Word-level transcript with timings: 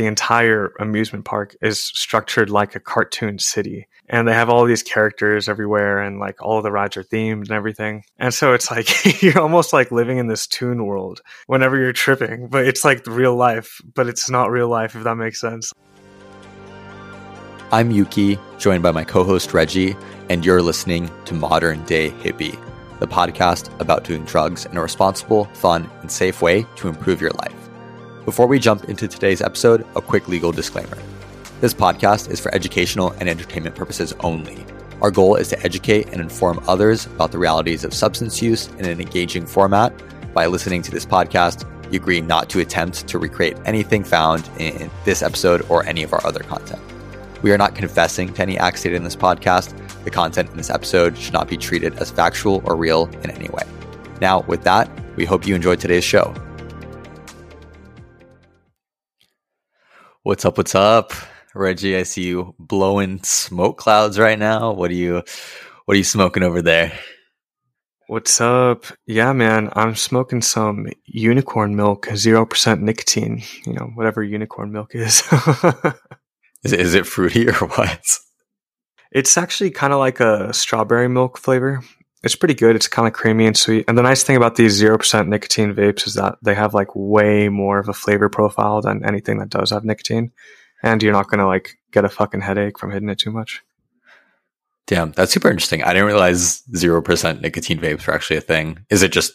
the 0.00 0.06
entire 0.06 0.72
amusement 0.80 1.26
park 1.26 1.54
is 1.60 1.78
structured 1.78 2.48
like 2.48 2.74
a 2.74 2.80
cartoon 2.80 3.38
city. 3.38 3.86
And 4.08 4.26
they 4.26 4.32
have 4.32 4.48
all 4.48 4.64
these 4.64 4.82
characters 4.82 5.46
everywhere 5.46 6.00
and 6.00 6.18
like 6.18 6.40
all 6.40 6.62
the 6.62 6.72
rides 6.72 6.96
are 6.96 7.04
themed 7.04 7.42
and 7.42 7.50
everything. 7.50 8.04
And 8.18 8.32
so 8.32 8.54
it's 8.54 8.70
like 8.70 8.88
you're 9.22 9.38
almost 9.38 9.74
like 9.74 9.92
living 9.92 10.16
in 10.16 10.26
this 10.26 10.46
toon 10.46 10.86
world 10.86 11.20
whenever 11.48 11.78
you're 11.78 11.92
tripping, 11.92 12.48
but 12.48 12.66
it's 12.66 12.82
like 12.82 13.06
real 13.06 13.36
life, 13.36 13.82
but 13.94 14.06
it's 14.08 14.30
not 14.30 14.50
real 14.50 14.68
life 14.68 14.96
if 14.96 15.04
that 15.04 15.16
makes 15.16 15.38
sense. 15.38 15.70
I'm 17.70 17.90
Yuki, 17.90 18.38
joined 18.56 18.82
by 18.82 18.92
my 18.92 19.04
co 19.04 19.22
host 19.22 19.52
Reggie, 19.52 19.94
and 20.30 20.46
you're 20.46 20.62
listening 20.62 21.10
to 21.26 21.34
Modern 21.34 21.84
Day 21.84 22.08
Hippie, 22.08 22.58
the 23.00 23.06
podcast 23.06 23.78
about 23.82 24.04
doing 24.04 24.24
drugs 24.24 24.64
in 24.64 24.78
a 24.78 24.80
responsible, 24.80 25.44
fun, 25.52 25.90
and 26.00 26.10
safe 26.10 26.40
way 26.40 26.64
to 26.76 26.88
improve 26.88 27.20
your 27.20 27.32
life. 27.32 27.59
Before 28.30 28.46
we 28.46 28.60
jump 28.60 28.84
into 28.84 29.08
today's 29.08 29.42
episode, 29.42 29.84
a 29.96 30.00
quick 30.00 30.28
legal 30.28 30.52
disclaimer. 30.52 30.96
This 31.60 31.74
podcast 31.74 32.30
is 32.30 32.38
for 32.38 32.54
educational 32.54 33.10
and 33.18 33.28
entertainment 33.28 33.74
purposes 33.74 34.14
only. 34.20 34.64
Our 35.02 35.10
goal 35.10 35.34
is 35.34 35.48
to 35.48 35.60
educate 35.64 36.10
and 36.10 36.20
inform 36.20 36.62
others 36.68 37.06
about 37.06 37.32
the 37.32 37.38
realities 37.38 37.82
of 37.82 37.92
substance 37.92 38.40
use 38.40 38.68
in 38.78 38.84
an 38.84 39.00
engaging 39.00 39.46
format. 39.46 39.92
By 40.32 40.46
listening 40.46 40.80
to 40.82 40.92
this 40.92 41.04
podcast, 41.04 41.66
you 41.92 41.98
agree 41.98 42.20
not 42.20 42.48
to 42.50 42.60
attempt 42.60 43.08
to 43.08 43.18
recreate 43.18 43.56
anything 43.64 44.04
found 44.04 44.48
in 44.60 44.92
this 45.04 45.22
episode 45.22 45.66
or 45.68 45.84
any 45.84 46.04
of 46.04 46.12
our 46.12 46.24
other 46.24 46.44
content. 46.44 46.80
We 47.42 47.50
are 47.50 47.58
not 47.58 47.74
confessing 47.74 48.32
to 48.34 48.42
any 48.42 48.56
acts 48.58 48.78
stated 48.78 48.94
in 48.94 49.02
this 49.02 49.16
podcast. 49.16 49.74
The 50.04 50.10
content 50.12 50.50
in 50.50 50.56
this 50.56 50.70
episode 50.70 51.18
should 51.18 51.34
not 51.34 51.48
be 51.48 51.56
treated 51.56 51.98
as 51.98 52.12
factual 52.12 52.62
or 52.64 52.76
real 52.76 53.06
in 53.24 53.30
any 53.32 53.48
way. 53.48 53.64
Now, 54.20 54.42
with 54.42 54.62
that, 54.62 54.88
we 55.16 55.24
hope 55.24 55.48
you 55.48 55.56
enjoyed 55.56 55.80
today's 55.80 56.04
show. 56.04 56.32
What's 60.30 60.44
up? 60.44 60.58
What's 60.58 60.76
up, 60.76 61.12
Reggie? 61.56 61.96
I 61.96 62.04
see 62.04 62.22
you 62.22 62.54
blowing 62.56 63.20
smoke 63.24 63.78
clouds 63.78 64.16
right 64.16 64.38
now. 64.38 64.70
What 64.70 64.92
are 64.92 64.94
you? 64.94 65.24
What 65.86 65.94
are 65.94 65.98
you 65.98 66.04
smoking 66.04 66.44
over 66.44 66.62
there? 66.62 66.96
What's 68.06 68.40
up? 68.40 68.84
Yeah, 69.08 69.32
man, 69.32 69.70
I'm 69.72 69.96
smoking 69.96 70.40
some 70.40 70.86
unicorn 71.04 71.74
milk, 71.74 72.06
zero 72.14 72.46
percent 72.46 72.80
nicotine. 72.80 73.42
You 73.66 73.72
know, 73.72 73.90
whatever 73.96 74.22
unicorn 74.22 74.70
milk 74.70 74.94
is. 74.94 75.20
is, 76.62 76.72
it, 76.74 76.78
is 76.78 76.94
it 76.94 77.08
fruity 77.08 77.48
or 77.48 77.52
what? 77.66 78.00
It's 79.10 79.36
actually 79.36 79.72
kind 79.72 79.92
of 79.92 79.98
like 79.98 80.20
a 80.20 80.54
strawberry 80.54 81.08
milk 81.08 81.38
flavor. 81.38 81.82
It's 82.22 82.36
pretty 82.36 82.54
good. 82.54 82.76
It's 82.76 82.88
kind 82.88 83.08
of 83.08 83.14
creamy 83.14 83.46
and 83.46 83.56
sweet. 83.56 83.86
And 83.88 83.96
the 83.96 84.02
nice 84.02 84.22
thing 84.22 84.36
about 84.36 84.56
these 84.56 84.80
0% 84.80 85.28
nicotine 85.28 85.74
vapes 85.74 86.06
is 86.06 86.14
that 86.14 86.36
they 86.42 86.54
have 86.54 86.74
like 86.74 86.94
way 86.94 87.48
more 87.48 87.78
of 87.78 87.88
a 87.88 87.94
flavor 87.94 88.28
profile 88.28 88.82
than 88.82 89.04
anything 89.04 89.38
that 89.38 89.48
does 89.48 89.70
have 89.70 89.84
nicotine. 89.84 90.32
And 90.82 91.02
you're 91.02 91.12
not 91.12 91.28
going 91.28 91.40
to 91.40 91.46
like 91.46 91.78
get 91.92 92.04
a 92.04 92.10
fucking 92.10 92.42
headache 92.42 92.78
from 92.78 92.90
hitting 92.90 93.08
it 93.08 93.18
too 93.18 93.30
much. 93.30 93.62
Damn, 94.86 95.12
that's 95.12 95.32
super 95.32 95.48
interesting. 95.48 95.82
I 95.82 95.92
didn't 95.92 96.08
realize 96.08 96.62
0% 96.74 97.40
nicotine 97.40 97.78
vapes 97.78 98.06
were 98.06 98.14
actually 98.14 98.38
a 98.38 98.42
thing. 98.42 98.84
Is 98.90 99.02
it 99.02 99.12
just 99.12 99.32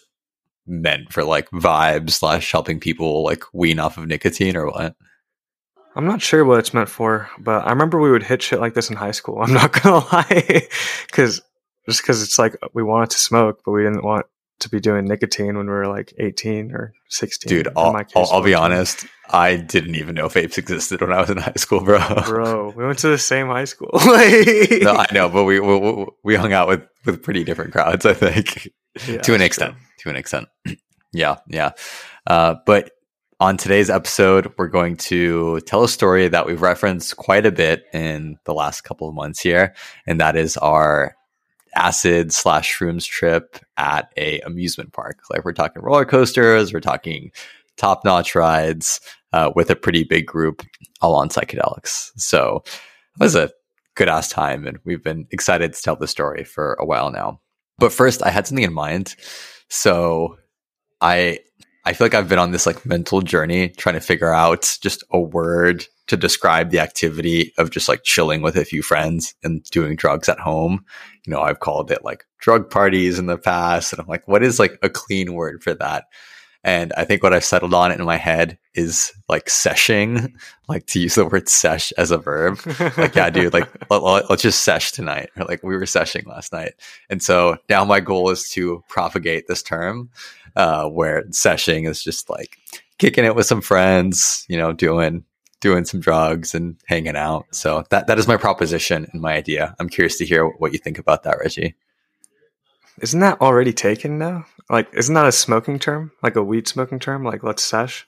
meant 0.67 1.11
for 1.11 1.23
like 1.23 1.49
vibes 1.51 2.11
slash 2.11 2.51
helping 2.51 2.79
people 2.79 3.23
like 3.23 3.43
wean 3.53 3.79
off 3.79 3.97
of 3.97 4.07
nicotine 4.07 4.55
or 4.55 4.67
what? 4.67 4.95
I'm 5.95 6.05
not 6.05 6.21
sure 6.21 6.43
what 6.43 6.59
it's 6.59 6.73
meant 6.73 6.89
for, 6.89 7.29
but 7.39 7.65
I 7.65 7.69
remember 7.69 7.99
we 7.99 8.11
would 8.11 8.23
hit 8.23 8.41
shit 8.41 8.59
like 8.59 8.73
this 8.73 8.89
in 8.89 8.97
high 8.97 9.11
school. 9.11 9.41
I'm 9.41 9.53
not 9.53 9.71
gonna 9.71 10.05
lie, 10.11 10.67
because 11.07 11.41
just 11.85 12.01
because 12.01 12.23
it's 12.23 12.39
like 12.39 12.57
we 12.73 12.83
wanted 12.83 13.11
to 13.11 13.17
smoke, 13.17 13.61
but 13.65 13.71
we 13.71 13.83
didn't 13.83 14.03
want 14.03 14.25
to 14.59 14.69
be 14.69 14.79
doing 14.79 15.05
nicotine 15.05 15.57
when 15.57 15.65
we 15.65 15.71
were 15.71 15.87
like 15.87 16.13
18 16.17 16.71
or 16.71 16.93
16. 17.09 17.49
Dude, 17.49 17.67
I'll, 17.75 17.93
case, 17.93 18.13
I'll, 18.15 18.27
I'll 18.31 18.43
be 18.43 18.53
honest. 18.53 19.05
I 19.29 19.57
didn't 19.57 19.95
even 19.95 20.15
know 20.15 20.27
vapes 20.27 20.57
existed 20.57 21.01
when 21.01 21.11
I 21.11 21.19
was 21.19 21.29
in 21.29 21.37
high 21.37 21.53
school, 21.57 21.81
bro. 21.81 21.99
Bro, 22.25 22.73
we 22.75 22.85
went 22.85 22.99
to 22.99 23.09
the 23.09 23.17
same 23.17 23.47
high 23.47 23.65
school. 23.65 23.89
no, 23.93 24.93
I 24.93 25.07
know, 25.13 25.29
but 25.29 25.43
we, 25.43 25.59
we 25.59 26.05
we 26.23 26.35
hung 26.35 26.53
out 26.53 26.67
with 26.67 26.83
with 27.05 27.21
pretty 27.23 27.43
different 27.43 27.71
crowds. 27.71 28.05
I 28.05 28.13
think 28.13 28.69
yeah, 29.07 29.21
to 29.21 29.33
an 29.33 29.41
extent. 29.41 29.75
True. 29.75 29.85
To 30.03 30.09
an 30.11 30.15
extent. 30.15 30.47
yeah, 31.13 31.37
yeah. 31.47 31.71
Uh, 32.27 32.55
but 32.65 32.91
on 33.39 33.57
today's 33.57 33.89
episode, 33.89 34.53
we're 34.57 34.67
going 34.67 34.95
to 34.95 35.59
tell 35.61 35.83
a 35.83 35.89
story 35.89 36.27
that 36.27 36.45
we've 36.45 36.61
referenced 36.61 37.17
quite 37.17 37.45
a 37.45 37.51
bit 37.51 37.83
in 37.93 38.37
the 38.45 38.53
last 38.53 38.81
couple 38.81 39.09
of 39.09 39.15
months 39.15 39.41
here, 39.41 39.75
and 40.07 40.21
that 40.21 40.37
is 40.37 40.55
our 40.57 41.15
acid 41.75 42.33
slash 42.33 42.77
shrooms 42.77 43.05
trip 43.05 43.57
at 43.77 44.11
a 44.17 44.39
amusement 44.41 44.93
park. 44.93 45.19
Like 45.29 45.45
we're 45.45 45.53
talking 45.53 45.81
roller 45.81 46.05
coasters, 46.05 46.73
we're 46.73 46.79
talking 46.79 47.31
top 47.77 48.05
notch 48.05 48.35
rides 48.35 48.99
uh, 49.33 49.51
with 49.55 49.69
a 49.69 49.75
pretty 49.75 50.03
big 50.03 50.25
group, 50.25 50.63
all 51.01 51.15
on 51.15 51.29
psychedelics. 51.29 52.11
So 52.17 52.63
it 52.65 53.19
was 53.19 53.35
a 53.35 53.51
good 53.95 54.09
ass 54.09 54.29
time, 54.29 54.65
and 54.65 54.77
we've 54.85 55.03
been 55.03 55.27
excited 55.31 55.73
to 55.73 55.81
tell 55.81 55.95
the 55.95 56.07
story 56.07 56.43
for 56.43 56.73
a 56.75 56.85
while 56.85 57.11
now. 57.11 57.41
But 57.77 57.91
first, 57.91 58.23
I 58.23 58.29
had 58.29 58.47
something 58.47 58.63
in 58.63 58.73
mind. 58.73 59.15
So 59.69 60.37
I 61.01 61.39
I 61.85 61.93
feel 61.93 62.05
like 62.05 62.13
I've 62.15 62.29
been 62.29 62.39
on 62.39 62.51
this 62.51 62.65
like 62.65 62.85
mental 62.85 63.21
journey 63.21 63.69
trying 63.69 63.95
to 63.95 64.01
figure 64.01 64.33
out 64.33 64.77
just 64.81 65.03
a 65.11 65.19
word 65.19 65.85
to 66.07 66.17
describe 66.17 66.69
the 66.69 66.79
activity 66.79 67.53
of 67.57 67.69
just 67.71 67.87
like 67.87 68.03
chilling 68.03 68.41
with 68.41 68.55
a 68.55 68.65
few 68.65 68.81
friends 68.81 69.35
and 69.43 69.63
doing 69.65 69.95
drugs 69.95 70.29
at 70.29 70.39
home. 70.39 70.85
You 71.25 71.33
know, 71.33 71.41
I've 71.41 71.59
called 71.59 71.91
it 71.91 72.03
like 72.03 72.25
drug 72.39 72.69
parties 72.69 73.19
in 73.19 73.25
the 73.25 73.37
past. 73.37 73.91
And 73.91 74.01
I'm 74.01 74.07
like, 74.07 74.27
what 74.27 74.43
is 74.43 74.59
like 74.59 74.77
a 74.81 74.89
clean 74.89 75.33
word 75.33 75.63
for 75.63 75.73
that? 75.75 76.05
And 76.63 76.93
I 76.97 77.05
think 77.05 77.21
what 77.21 77.31
I've 77.31 77.45
settled 77.45 77.75
on 77.75 77.91
in 77.91 78.03
my 78.03 78.17
head 78.17 78.57
is 78.73 79.13
like 79.29 79.49
seshing, 79.49 80.35
like 80.67 80.87
to 80.87 80.99
use 80.99 81.13
the 81.13 81.25
word 81.25 81.47
sesh 81.47 81.91
as 81.93 82.09
a 82.09 82.17
verb. 82.17 82.59
like, 82.97 83.13
yeah, 83.13 83.29
dude, 83.29 83.53
like 83.53 83.69
let, 83.91 84.29
us 84.31 84.41
just 84.41 84.63
sesh 84.63 84.91
tonight. 84.91 85.29
Or 85.37 85.45
like 85.45 85.61
we 85.61 85.77
were 85.77 85.85
seshing 85.85 86.25
last 86.25 86.51
night. 86.51 86.73
And 87.09 87.21
so 87.21 87.57
now 87.69 87.85
my 87.85 87.99
goal 87.99 88.31
is 88.31 88.49
to 88.51 88.83
propagate 88.89 89.47
this 89.47 89.61
term 89.61 90.09
uh, 90.55 90.87
where 90.89 91.25
seshing 91.29 91.85
is 91.85 92.03
just 92.03 92.31
like 92.31 92.57
kicking 92.97 93.25
it 93.25 93.35
with 93.35 93.45
some 93.45 93.61
friends, 93.61 94.43
you 94.49 94.57
know, 94.57 94.73
doing 94.73 95.23
doing 95.61 95.85
some 95.85 95.99
drugs 95.99 96.53
and 96.53 96.75
hanging 96.87 97.15
out. 97.15 97.45
So 97.51 97.83
that 97.89 98.07
that 98.07 98.19
is 98.19 98.27
my 98.27 98.37
proposition 98.37 99.07
and 99.11 99.21
my 99.21 99.33
idea. 99.33 99.75
I'm 99.79 99.89
curious 99.89 100.17
to 100.17 100.25
hear 100.25 100.47
what 100.47 100.73
you 100.73 100.79
think 100.79 100.99
about 100.99 101.23
that, 101.23 101.37
Reggie. 101.39 101.75
Isn't 103.01 103.19
that 103.19 103.41
already 103.41 103.73
taken 103.73 104.17
now? 104.17 104.45
Like, 104.69 104.87
isn't 104.93 105.13
that 105.13 105.25
a 105.25 105.31
smoking 105.31 105.79
term? 105.79 106.11
Like 106.23 106.35
a 106.35 106.43
weed 106.43 106.67
smoking 106.67 106.99
term? 106.99 107.23
Like, 107.23 107.43
let's 107.43 107.61
sesh, 107.61 108.07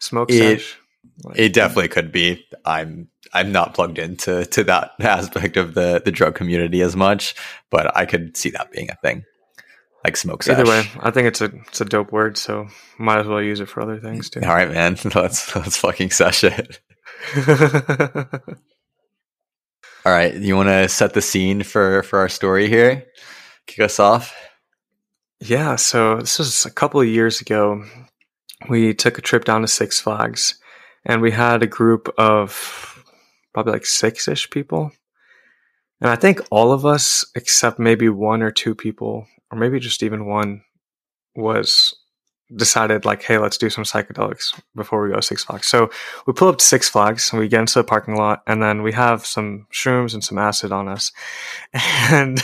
smoke 0.00 0.30
it, 0.30 0.60
sesh. 0.60 0.78
Like, 1.22 1.38
it 1.38 1.52
definitely 1.52 1.88
could 1.88 2.10
be. 2.10 2.44
I'm 2.64 3.08
I'm 3.32 3.52
not 3.52 3.74
plugged 3.74 3.98
into 3.98 4.44
to 4.46 4.64
that 4.64 4.92
aspect 5.00 5.56
of 5.56 5.74
the 5.74 6.02
the 6.04 6.12
drug 6.12 6.34
community 6.34 6.82
as 6.82 6.96
much, 6.96 7.34
but 7.70 7.96
I 7.96 8.04
could 8.04 8.36
see 8.36 8.50
that 8.50 8.72
being 8.72 8.90
a 8.90 8.96
thing 8.96 9.24
like 10.04 10.16
smoke. 10.16 10.46
Either 10.48 10.64
way, 10.66 10.86
I 11.00 11.10
think 11.10 11.26
it's 11.26 11.40
a 11.40 11.46
it's 11.66 11.80
a 11.80 11.84
dope 11.84 12.12
word, 12.12 12.36
so 12.36 12.68
might 12.98 13.20
as 13.20 13.26
well 13.26 13.42
use 13.42 13.60
it 13.60 13.68
for 13.68 13.80
other 13.80 13.98
things 13.98 14.28
too. 14.30 14.40
All 14.42 14.54
right, 14.54 14.70
man. 14.70 14.96
Let's 15.14 15.54
let's 15.56 15.78
fucking 15.78 16.10
sesh 16.10 16.44
it. 16.44 16.80
All 20.06 20.12
right, 20.12 20.34
you 20.34 20.54
want 20.54 20.68
to 20.68 20.86
set 20.88 21.14
the 21.14 21.22
scene 21.22 21.62
for 21.62 22.02
for 22.02 22.18
our 22.18 22.28
story 22.28 22.68
here? 22.68 23.06
Kick 23.66 23.80
us 23.80 23.98
off. 23.98 24.36
Yeah, 25.40 25.76
so 25.76 26.18
this 26.18 26.38
was 26.38 26.66
a 26.66 26.70
couple 26.70 27.00
of 27.00 27.08
years 27.08 27.40
ago. 27.40 27.84
We 28.68 28.92
took 28.94 29.16
a 29.18 29.22
trip 29.22 29.44
down 29.44 29.62
to 29.62 29.68
Six 29.68 30.00
Flags, 30.00 30.58
and 31.06 31.22
we 31.22 31.30
had 31.30 31.62
a 31.62 31.66
group 31.66 32.12
of 32.18 33.02
probably 33.54 33.72
like 33.72 33.86
six 33.86 34.28
ish 34.28 34.50
people. 34.50 34.92
And 36.00 36.10
I 36.10 36.16
think 36.16 36.40
all 36.50 36.72
of 36.72 36.84
us, 36.84 37.24
except 37.34 37.78
maybe 37.78 38.10
one 38.10 38.42
or 38.42 38.50
two 38.50 38.74
people, 38.74 39.26
or 39.54 39.56
maybe 39.56 39.78
just 39.78 40.02
even 40.02 40.26
one, 40.26 40.62
was 41.36 41.94
decided 42.54 43.04
like, 43.04 43.22
hey, 43.22 43.38
let's 43.38 43.56
do 43.56 43.70
some 43.70 43.84
psychedelics 43.84 44.60
before 44.74 45.02
we 45.02 45.12
go 45.12 45.20
Six 45.20 45.44
Flags. 45.44 45.66
So 45.66 45.90
we 46.26 46.32
pull 46.32 46.48
up 46.48 46.58
to 46.58 46.64
Six 46.64 46.88
Flags 46.88 47.32
and 47.32 47.40
we 47.40 47.48
get 47.48 47.60
into 47.60 47.78
the 47.78 47.84
parking 47.84 48.16
lot 48.16 48.42
and 48.46 48.62
then 48.62 48.82
we 48.82 48.92
have 48.92 49.24
some 49.24 49.66
shrooms 49.72 50.12
and 50.12 50.22
some 50.22 50.38
acid 50.38 50.72
on 50.72 50.88
us. 50.88 51.12
And 52.10 52.38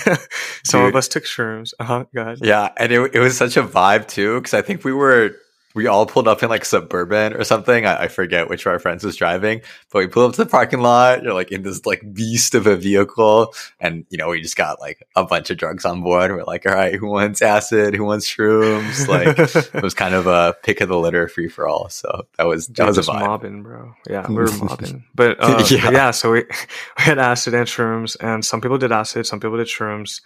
some 0.64 0.80
Dude. 0.80 0.88
of 0.88 0.96
us 0.96 1.06
took 1.06 1.24
shrooms. 1.24 1.74
Uh-huh, 1.78 2.04
go 2.14 2.22
ahead. 2.22 2.38
Yeah. 2.42 2.70
And 2.76 2.90
it, 2.90 3.14
it 3.14 3.20
was 3.20 3.36
such 3.36 3.56
a 3.56 3.62
vibe 3.62 4.08
too. 4.08 4.40
Cause 4.40 4.54
I 4.54 4.62
think 4.62 4.84
we 4.84 4.92
were 4.92 5.36
we 5.74 5.86
all 5.86 6.04
pulled 6.04 6.26
up 6.26 6.42
in 6.42 6.48
like 6.48 6.64
suburban 6.64 7.34
or 7.34 7.44
something. 7.44 7.86
I, 7.86 8.02
I, 8.04 8.08
forget 8.08 8.48
which 8.48 8.66
of 8.66 8.72
our 8.72 8.78
friends 8.78 9.04
was 9.04 9.16
driving, 9.16 9.62
but 9.90 10.00
we 10.00 10.06
pulled 10.08 10.30
up 10.30 10.36
to 10.36 10.44
the 10.44 10.50
parking 10.50 10.80
lot. 10.80 11.22
You're 11.22 11.34
like 11.34 11.52
in 11.52 11.62
this 11.62 11.86
like 11.86 12.02
beast 12.12 12.54
of 12.54 12.66
a 12.66 12.76
vehicle, 12.76 13.54
and 13.78 14.04
you 14.10 14.18
know 14.18 14.28
we 14.28 14.42
just 14.42 14.56
got 14.56 14.80
like 14.80 15.06
a 15.14 15.24
bunch 15.24 15.50
of 15.50 15.58
drugs 15.58 15.84
on 15.84 16.02
board. 16.02 16.32
We're 16.32 16.44
like, 16.44 16.66
all 16.66 16.74
right, 16.74 16.94
who 16.94 17.06
wants 17.06 17.40
acid? 17.40 17.94
Who 17.94 18.04
wants 18.04 18.26
shrooms? 18.28 19.06
Like 19.06 19.38
it 19.74 19.82
was 19.82 19.94
kind 19.94 20.14
of 20.14 20.26
a 20.26 20.56
pick 20.62 20.80
of 20.80 20.88
the 20.88 20.98
litter, 20.98 21.28
free 21.28 21.48
for 21.48 21.68
all. 21.68 21.88
So 21.88 22.26
that 22.36 22.46
was 22.46 22.66
that 22.68 22.74
Dude, 22.74 22.86
was 22.88 23.08
a 23.08 23.12
vibe. 23.12 23.20
mobbing, 23.20 23.62
bro. 23.62 23.94
Yeah, 24.08 24.26
we 24.28 24.34
were 24.34 24.52
mobbing, 24.56 25.04
but, 25.14 25.36
uh, 25.40 25.64
yeah. 25.70 25.84
but 25.84 25.92
yeah. 25.92 26.10
So 26.10 26.32
we, 26.32 26.40
we 26.98 27.04
had 27.04 27.18
acid 27.18 27.54
and 27.54 27.66
shrooms, 27.66 28.16
and 28.20 28.44
some 28.44 28.60
people 28.60 28.78
did 28.78 28.90
acid, 28.92 29.26
some 29.26 29.38
people 29.38 29.56
did 29.56 29.68
shrooms. 29.68 30.20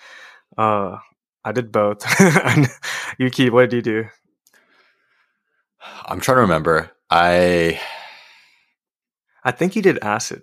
Uh, 0.56 0.98
I 1.44 1.52
did 1.52 1.70
both. 1.70 2.02
Yuki, 3.18 3.50
what 3.50 3.68
did 3.68 3.76
you 3.76 3.82
do? 3.82 4.08
I'm 6.06 6.20
trying 6.20 6.36
to 6.36 6.42
remember. 6.42 6.90
I 7.10 7.80
I 9.44 9.50
think 9.52 9.76
you 9.76 9.82
did 9.82 9.98
acid. 10.02 10.42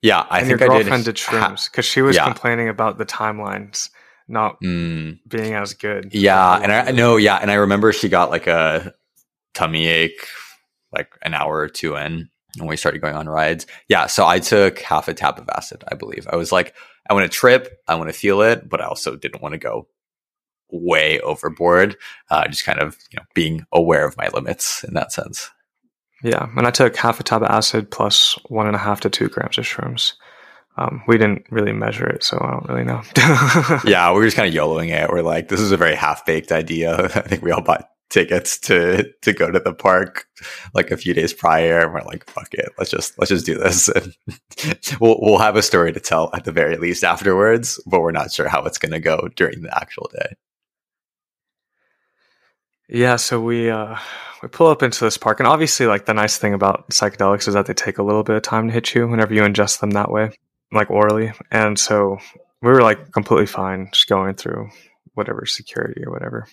Yeah, 0.00 0.26
I 0.30 0.40
and 0.40 0.48
think 0.48 0.60
your 0.60 0.68
I 0.68 0.72
girlfriend 0.72 1.04
did. 1.04 1.14
did, 1.14 1.16
shrooms 1.22 1.70
because 1.70 1.84
she 1.84 2.02
was 2.02 2.16
Yeah. 2.16 2.24
complaining 2.24 2.68
about 2.68 2.98
the 2.98 3.06
timelines 3.06 3.90
not 4.28 4.60
Mm, 4.62 5.18
being 5.28 5.54
as 5.54 5.74
good. 5.74 6.12
yeah, 6.14 6.58
and 6.62 6.72
I 6.72 6.90
know. 6.92 7.16
Yeah, 7.16 7.36
and 7.36 7.50
I 7.50 7.54
remember 7.54 7.92
she 7.92 8.08
got 8.08 8.30
like 8.30 8.46
a 8.46 8.94
tummy 9.54 9.86
ache, 9.86 10.26
like 10.92 11.12
an 11.22 11.34
hour 11.34 11.56
or 11.58 11.68
two 11.68 11.96
in 11.96 12.28
when 12.58 12.68
we 12.68 12.76
started 12.76 13.00
going 13.00 13.14
on 13.14 13.28
rides. 13.28 13.66
Yeah, 13.88 14.06
so 14.06 14.26
I 14.26 14.38
took 14.38 14.78
half 14.80 15.08
a 15.08 15.14
tab 15.14 15.38
of 15.38 15.48
acid. 15.54 15.84
I 15.90 15.94
believe 15.94 16.26
I 16.30 16.36
was 16.36 16.52
like, 16.52 16.74
I 17.08 17.14
want 17.14 17.30
to 17.30 17.36
trip, 17.36 17.80
I 17.88 17.96
want 17.96 18.08
to 18.08 18.14
feel 18.18 18.42
it, 18.42 18.68
but 18.68 18.80
I 18.80 18.86
also 18.86 19.16
didn't 19.16 19.42
want 19.42 19.52
to 19.52 19.58
go 19.58 19.88
way 20.72 21.20
overboard. 21.20 21.96
Uh, 22.30 22.46
just 22.48 22.64
kind 22.64 22.80
of 22.80 22.96
you 23.10 23.18
know 23.18 23.24
being 23.34 23.64
aware 23.72 24.06
of 24.06 24.16
my 24.16 24.28
limits 24.28 24.84
in 24.84 24.94
that 24.94 25.12
sense. 25.12 25.50
Yeah, 26.22 26.48
and 26.56 26.66
I 26.66 26.70
took 26.70 26.96
half 26.96 27.20
a 27.20 27.24
tab 27.24 27.42
of 27.42 27.50
acid 27.50 27.90
plus 27.90 28.38
one 28.48 28.66
and 28.66 28.76
a 28.76 28.78
half 28.78 29.00
to 29.00 29.10
two 29.10 29.28
grams 29.28 29.58
of 29.58 29.64
shrooms. 29.64 30.14
Um, 30.78 31.02
we 31.06 31.18
didn't 31.18 31.44
really 31.50 31.72
measure 31.72 32.06
it, 32.06 32.22
so 32.22 32.38
I 32.40 32.50
don't 32.52 32.68
really 32.68 32.84
know. 32.84 33.02
yeah, 33.84 34.10
we 34.10 34.18
were 34.18 34.24
just 34.24 34.36
kind 34.36 34.48
of 34.48 34.54
YOLOing 34.54 34.88
it. 34.88 35.10
We're 35.10 35.22
like, 35.22 35.48
this 35.48 35.60
is 35.60 35.72
a 35.72 35.76
very 35.76 35.94
half 35.94 36.24
baked 36.24 36.50
idea. 36.50 36.96
I 37.14 37.20
think 37.20 37.42
we 37.42 37.50
all 37.50 37.60
bought 37.60 37.88
tickets 38.08 38.58
to 38.58 39.10
to 39.22 39.32
go 39.32 39.50
to 39.50 39.58
the 39.58 39.72
park 39.72 40.26
like 40.74 40.90
a 40.90 40.96
few 40.96 41.12
days 41.12 41.32
prior, 41.32 41.80
and 41.80 41.92
we're 41.92 42.02
like, 42.02 42.24
fuck 42.28 42.54
it, 42.54 42.70
let's 42.78 42.90
just 42.90 43.18
let's 43.18 43.30
just 43.30 43.46
do 43.46 43.58
this. 43.58 43.90
And 44.64 44.84
we'll 45.00 45.18
we'll 45.20 45.38
have 45.38 45.56
a 45.56 45.62
story 45.62 45.92
to 45.92 46.00
tell 46.00 46.30
at 46.34 46.44
the 46.44 46.52
very 46.52 46.76
least 46.76 47.04
afterwards, 47.04 47.82
but 47.86 48.00
we're 48.00 48.12
not 48.12 48.32
sure 48.32 48.48
how 48.48 48.62
it's 48.64 48.78
going 48.78 48.92
to 48.92 49.00
go 49.00 49.28
during 49.34 49.62
the 49.62 49.76
actual 49.76 50.10
day. 50.12 50.36
Yeah, 52.94 53.16
so 53.16 53.40
we 53.40 53.70
uh, 53.70 53.96
we 54.42 54.48
pull 54.48 54.66
up 54.66 54.82
into 54.82 55.02
this 55.02 55.16
park, 55.16 55.40
and 55.40 55.46
obviously, 55.46 55.86
like 55.86 56.04
the 56.04 56.12
nice 56.12 56.36
thing 56.36 56.52
about 56.52 56.90
psychedelics 56.90 57.48
is 57.48 57.54
that 57.54 57.64
they 57.64 57.72
take 57.72 57.96
a 57.96 58.02
little 58.02 58.22
bit 58.22 58.36
of 58.36 58.42
time 58.42 58.66
to 58.66 58.72
hit 58.72 58.94
you 58.94 59.08
whenever 59.08 59.32
you 59.32 59.40
ingest 59.40 59.80
them 59.80 59.92
that 59.92 60.10
way, 60.10 60.36
like 60.72 60.90
orally. 60.90 61.32
And 61.50 61.78
so 61.78 62.18
we 62.60 62.70
were 62.70 62.82
like 62.82 63.10
completely 63.10 63.46
fine 63.46 63.88
just 63.94 64.08
going 64.08 64.34
through 64.34 64.68
whatever 65.14 65.46
security 65.46 66.04
or 66.04 66.12
whatever. 66.12 66.46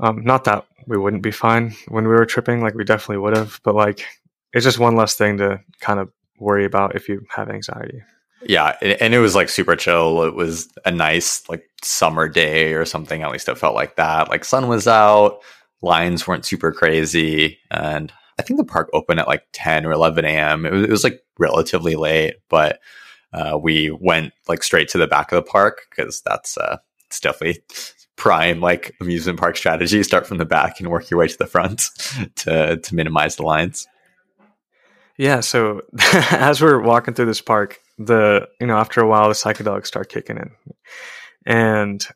Um, 0.00 0.24
not 0.24 0.44
that 0.44 0.64
we 0.86 0.96
wouldn't 0.96 1.22
be 1.22 1.32
fine 1.32 1.74
when 1.88 2.04
we 2.04 2.14
were 2.14 2.24
tripping, 2.24 2.62
like 2.62 2.74
we 2.74 2.84
definitely 2.84 3.18
would 3.18 3.36
have, 3.36 3.60
but 3.62 3.74
like 3.74 4.06
it's 4.54 4.64
just 4.64 4.78
one 4.78 4.96
less 4.96 5.16
thing 5.16 5.36
to 5.36 5.60
kind 5.80 6.00
of 6.00 6.10
worry 6.38 6.64
about 6.64 6.96
if 6.96 7.10
you 7.10 7.26
have 7.28 7.50
anxiety. 7.50 8.00
Yeah, 8.44 8.76
and 8.80 9.14
it 9.14 9.18
was 9.18 9.34
like 9.34 9.48
super 9.48 9.76
chill. 9.76 10.24
It 10.24 10.34
was 10.34 10.68
a 10.84 10.90
nice 10.90 11.48
like 11.48 11.68
summer 11.82 12.28
day 12.28 12.74
or 12.74 12.84
something. 12.84 13.22
At 13.22 13.30
least 13.30 13.48
it 13.48 13.58
felt 13.58 13.74
like 13.74 13.96
that. 13.96 14.30
Like 14.30 14.44
sun 14.44 14.68
was 14.68 14.88
out, 14.88 15.40
lines 15.80 16.26
weren't 16.26 16.44
super 16.44 16.72
crazy, 16.72 17.58
and 17.70 18.12
I 18.38 18.42
think 18.42 18.58
the 18.58 18.64
park 18.64 18.90
opened 18.92 19.20
at 19.20 19.28
like 19.28 19.44
ten 19.52 19.86
or 19.86 19.92
eleven 19.92 20.24
a.m. 20.24 20.66
It 20.66 20.72
was, 20.72 20.82
it 20.84 20.90
was 20.90 21.04
like 21.04 21.20
relatively 21.38 21.94
late, 21.94 22.36
but 22.48 22.80
uh, 23.32 23.58
we 23.60 23.90
went 23.90 24.32
like 24.48 24.62
straight 24.62 24.88
to 24.90 24.98
the 24.98 25.06
back 25.06 25.32
of 25.32 25.36
the 25.36 25.50
park 25.50 25.82
because 25.90 26.20
that's 26.22 26.56
uh, 26.56 26.78
it's 27.06 27.20
definitely 27.20 27.62
prime 28.16 28.60
like 28.60 28.94
amusement 29.00 29.38
park 29.38 29.56
strategy. 29.56 30.02
Start 30.02 30.26
from 30.26 30.38
the 30.38 30.44
back 30.44 30.80
and 30.80 30.88
work 30.90 31.10
your 31.10 31.20
way 31.20 31.28
to 31.28 31.38
the 31.38 31.46
front 31.46 31.82
to 32.36 32.76
to 32.76 32.94
minimize 32.94 33.36
the 33.36 33.42
lines. 33.42 33.86
Yeah, 35.18 35.40
so 35.40 35.82
as 36.30 36.60
we're 36.60 36.80
walking 36.80 37.14
through 37.14 37.26
this 37.26 37.42
park, 37.42 37.80
the 37.98 38.48
you 38.60 38.66
know 38.66 38.76
after 38.76 39.00
a 39.00 39.08
while 39.08 39.28
the 39.28 39.34
psychedelics 39.34 39.86
start 39.86 40.08
kicking 40.08 40.36
in, 40.36 40.50
and 41.46 42.06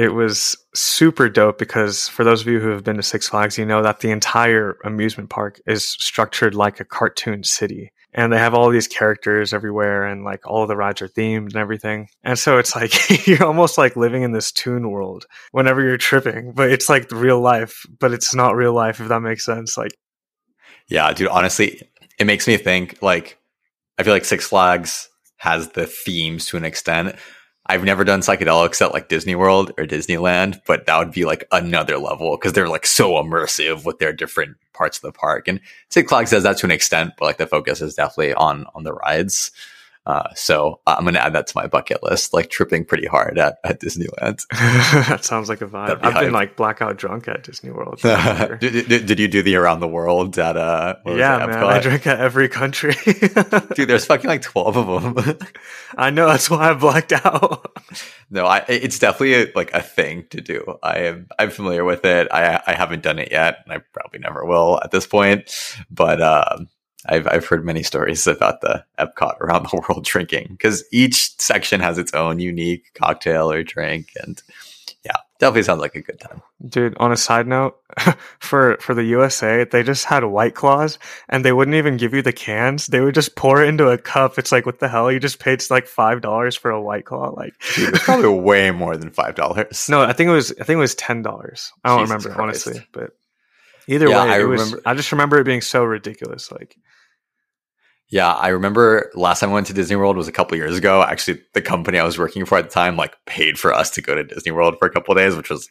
it 0.00 0.14
was 0.14 0.56
super 0.74 1.28
dope 1.28 1.58
because 1.58 2.08
for 2.08 2.24
those 2.24 2.40
of 2.40 2.46
you 2.46 2.58
who 2.58 2.68
have 2.68 2.84
been 2.84 2.96
to 2.96 3.02
Six 3.02 3.28
Flags, 3.28 3.58
you 3.58 3.66
know 3.66 3.82
that 3.82 4.00
the 4.00 4.10
entire 4.10 4.78
amusement 4.84 5.28
park 5.28 5.60
is 5.66 5.84
structured 5.84 6.54
like 6.54 6.80
a 6.80 6.86
cartoon 6.86 7.44
city, 7.44 7.92
and 8.14 8.32
they 8.32 8.38
have 8.38 8.54
all 8.54 8.70
these 8.70 8.88
characters 8.88 9.52
everywhere, 9.52 10.06
and 10.06 10.24
like 10.24 10.46
all 10.46 10.66
the 10.66 10.76
rides 10.76 11.02
are 11.02 11.08
themed 11.08 11.48
and 11.48 11.56
everything, 11.56 12.08
and 12.22 12.38
so 12.38 12.58
it's 12.58 12.74
like 12.74 12.92
you're 13.26 13.44
almost 13.44 13.76
like 13.76 13.96
living 13.96 14.22
in 14.22 14.32
this 14.32 14.52
toon 14.52 14.90
world 14.90 15.26
whenever 15.52 15.82
you're 15.82 15.96
tripping, 15.96 16.52
but 16.52 16.70
it's 16.70 16.88
like 16.88 17.10
real 17.10 17.40
life, 17.40 17.84
but 17.98 18.12
it's 18.12 18.34
not 18.34 18.56
real 18.56 18.72
life 18.72 19.00
if 19.00 19.08
that 19.08 19.20
makes 19.20 19.44
sense. 19.44 19.76
Like 19.76 19.92
Yeah, 20.88 21.12
dude, 21.12 21.28
honestly, 21.28 21.82
it 22.18 22.26
makes 22.26 22.46
me 22.46 22.56
think 22.56 23.02
like 23.02 23.39
I 24.00 24.02
feel 24.02 24.14
like 24.14 24.24
Six 24.24 24.46
Flags 24.46 25.10
has 25.36 25.68
the 25.72 25.86
themes 25.86 26.46
to 26.46 26.56
an 26.56 26.64
extent. 26.64 27.16
I've 27.66 27.84
never 27.84 28.02
done 28.02 28.20
psychedelics 28.20 28.80
at 28.80 28.94
like 28.94 29.10
Disney 29.10 29.34
World 29.34 29.72
or 29.76 29.84
Disneyland, 29.84 30.58
but 30.66 30.86
that 30.86 30.96
would 30.96 31.12
be 31.12 31.26
like 31.26 31.46
another 31.52 31.98
level 31.98 32.34
because 32.38 32.54
they're 32.54 32.66
like 32.66 32.86
so 32.86 33.22
immersive 33.22 33.84
with 33.84 33.98
their 33.98 34.14
different 34.14 34.56
parts 34.72 34.96
of 34.96 35.02
the 35.02 35.12
park. 35.12 35.48
And 35.48 35.60
Six 35.90 36.08
Flags 36.08 36.30
does 36.30 36.44
that 36.44 36.56
to 36.56 36.66
an 36.66 36.70
extent, 36.70 37.12
but 37.18 37.26
like 37.26 37.36
the 37.36 37.46
focus 37.46 37.82
is 37.82 37.94
definitely 37.94 38.32
on 38.32 38.64
on 38.74 38.84
the 38.84 38.94
rides. 38.94 39.50
Uh, 40.06 40.28
so 40.34 40.80
I'm 40.86 41.04
gonna 41.04 41.18
add 41.18 41.34
that 41.34 41.46
to 41.48 41.52
my 41.54 41.66
bucket 41.66 42.02
list, 42.02 42.32
like 42.32 42.48
tripping 42.48 42.86
pretty 42.86 43.06
hard 43.06 43.38
at, 43.38 43.58
at 43.64 43.80
Disneyland. 43.80 44.46
that 45.08 45.24
sounds 45.24 45.50
like 45.50 45.60
a 45.60 45.66
vibe. 45.66 46.00
Be 46.00 46.08
I've 46.08 46.20
been 46.20 46.32
like 46.32 46.56
blackout 46.56 46.96
drunk 46.96 47.28
at 47.28 47.44
Disney 47.44 47.70
World. 47.70 48.00
did, 48.02 48.88
did, 48.88 49.06
did 49.06 49.20
you 49.20 49.28
do 49.28 49.42
the 49.42 49.56
around 49.56 49.80
the 49.80 49.88
world 49.88 50.38
at 50.38 50.56
uh? 50.56 50.96
yeah, 51.04 51.38
man. 51.38 51.50
Epcot? 51.50 51.64
I 51.64 51.78
drink 51.80 52.06
at 52.06 52.18
every 52.18 52.48
country. 52.48 52.94
Dude, 53.74 53.88
there's 53.88 54.06
fucking 54.06 54.28
like 54.28 54.42
twelve 54.42 54.76
of 54.76 55.14
them. 55.14 55.38
I 55.96 56.08
know 56.08 56.26
that's 56.26 56.48
why 56.48 56.70
I 56.70 56.74
blacked 56.74 57.12
out. 57.12 57.78
No, 58.30 58.46
I 58.46 58.64
it's 58.68 58.98
definitely 58.98 59.34
a, 59.34 59.52
like 59.54 59.74
a 59.74 59.82
thing 59.82 60.24
to 60.30 60.40
do. 60.40 60.78
I 60.82 60.98
am 61.00 61.28
I'm 61.38 61.50
familiar 61.50 61.84
with 61.84 62.06
it. 62.06 62.28
I 62.32 62.62
I 62.66 62.72
haven't 62.72 63.02
done 63.02 63.18
it 63.18 63.30
yet, 63.30 63.58
and 63.64 63.74
I 63.74 63.82
probably 63.92 64.20
never 64.20 64.46
will 64.46 64.80
at 64.82 64.92
this 64.92 65.06
point. 65.06 65.54
But 65.90 66.22
um, 66.22 66.68
I've 67.06 67.26
I've 67.26 67.46
heard 67.46 67.64
many 67.64 67.82
stories 67.82 68.26
about 68.26 68.60
the 68.60 68.84
Epcot 68.98 69.38
around 69.40 69.64
the 69.70 69.82
world 69.88 70.04
drinking 70.04 70.48
because 70.50 70.84
each 70.92 71.38
section 71.40 71.80
has 71.80 71.98
its 71.98 72.12
own 72.14 72.38
unique 72.38 72.92
cocktail 72.94 73.50
or 73.50 73.62
drink, 73.62 74.10
and 74.22 74.42
yeah, 75.04 75.16
definitely 75.38 75.62
sounds 75.62 75.80
like 75.80 75.94
a 75.94 76.02
good 76.02 76.20
time. 76.20 76.42
Dude, 76.68 76.94
on 76.98 77.10
a 77.10 77.16
side 77.16 77.46
note, 77.46 77.78
for 78.38 78.76
for 78.80 78.94
the 78.94 79.04
USA, 79.04 79.64
they 79.64 79.82
just 79.82 80.04
had 80.04 80.24
white 80.24 80.54
claws 80.54 80.98
and 81.30 81.42
they 81.42 81.52
wouldn't 81.52 81.76
even 81.76 81.96
give 81.96 82.12
you 82.12 82.20
the 82.20 82.34
cans. 82.34 82.86
They 82.86 83.00
would 83.00 83.14
just 83.14 83.34
pour 83.34 83.62
it 83.62 83.68
into 83.68 83.88
a 83.88 83.96
cup. 83.96 84.38
It's 84.38 84.52
like 84.52 84.66
what 84.66 84.78
the 84.78 84.88
hell? 84.88 85.10
You 85.10 85.18
just 85.18 85.38
paid 85.38 85.62
like 85.70 85.86
five 85.86 86.20
dollars 86.20 86.54
for 86.54 86.70
a 86.70 86.82
white 86.82 87.06
claw. 87.06 87.30
Like 87.30 87.54
Dude, 87.74 87.94
it's 87.94 88.04
probably 88.04 88.28
way 88.28 88.70
more 88.72 88.96
than 88.96 89.10
five 89.10 89.34
dollars. 89.36 89.88
no, 89.88 90.02
I 90.02 90.12
think 90.12 90.28
it 90.28 90.32
was 90.32 90.52
I 90.52 90.64
think 90.64 90.76
it 90.76 90.80
was 90.80 90.94
ten 90.94 91.22
dollars. 91.22 91.72
I 91.82 91.88
don't 91.96 92.00
Jesus 92.06 92.10
remember 92.26 92.28
Christ. 92.28 92.66
honestly, 92.66 92.86
but 92.92 93.16
either 93.90 94.08
Yeah, 94.08 94.18
way, 94.24 94.30
I 94.30 94.40
it 94.40 94.44
was, 94.44 94.74
I 94.86 94.94
just 94.94 95.12
remember 95.12 95.38
it 95.38 95.44
being 95.44 95.60
so 95.60 95.84
ridiculous. 95.84 96.50
Like 96.50 96.76
Yeah, 98.08 98.32
I 98.32 98.48
remember 98.48 99.10
last 99.14 99.40
time 99.40 99.50
I 99.50 99.54
went 99.54 99.68
to 99.68 99.72
Disney 99.72 99.96
World 99.96 100.16
was 100.16 100.28
a 100.28 100.32
couple 100.32 100.56
years 100.56 100.76
ago. 100.76 101.02
Actually, 101.02 101.42
the 101.54 101.62
company 101.62 101.98
I 101.98 102.04
was 102.04 102.18
working 102.18 102.44
for 102.44 102.58
at 102.58 102.64
the 102.64 102.70
time 102.70 102.96
like 102.96 103.14
paid 103.26 103.58
for 103.58 103.72
us 103.72 103.90
to 103.92 104.02
go 104.02 104.14
to 104.16 104.24
Disney 104.24 104.52
World 104.52 104.76
for 104.78 104.86
a 104.86 104.90
couple 104.90 105.12
of 105.12 105.18
days, 105.18 105.36
which 105.36 105.50
was 105.50 105.68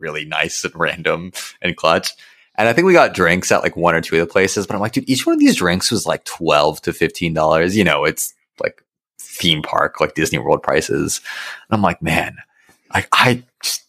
really 0.00 0.24
nice 0.24 0.64
and 0.64 0.74
random 0.74 1.32
and 1.62 1.76
clutch. 1.76 2.12
And 2.58 2.68
I 2.68 2.72
think 2.72 2.86
we 2.86 2.92
got 2.92 3.14
drinks 3.14 3.52
at 3.52 3.62
like 3.62 3.76
one 3.76 3.94
or 3.94 4.00
two 4.00 4.16
of 4.16 4.20
the 4.26 4.32
places, 4.32 4.66
but 4.66 4.74
I'm 4.74 4.80
like, 4.80 4.92
dude, 4.92 5.08
each 5.08 5.26
one 5.26 5.34
of 5.34 5.40
these 5.40 5.56
drinks 5.56 5.90
was 5.90 6.06
like 6.06 6.24
twelve 6.24 6.80
to 6.82 6.92
fifteen 6.92 7.34
dollars. 7.34 7.76
You 7.76 7.84
know, 7.84 8.04
it's 8.04 8.34
like 8.60 8.82
theme 9.20 9.62
park, 9.62 10.00
like 10.00 10.14
Disney 10.14 10.38
World 10.38 10.62
prices. 10.62 11.20
And 11.68 11.76
I'm 11.76 11.82
like, 11.82 12.02
man, 12.02 12.36
like 12.92 13.08
I 13.12 13.44
just 13.62 13.85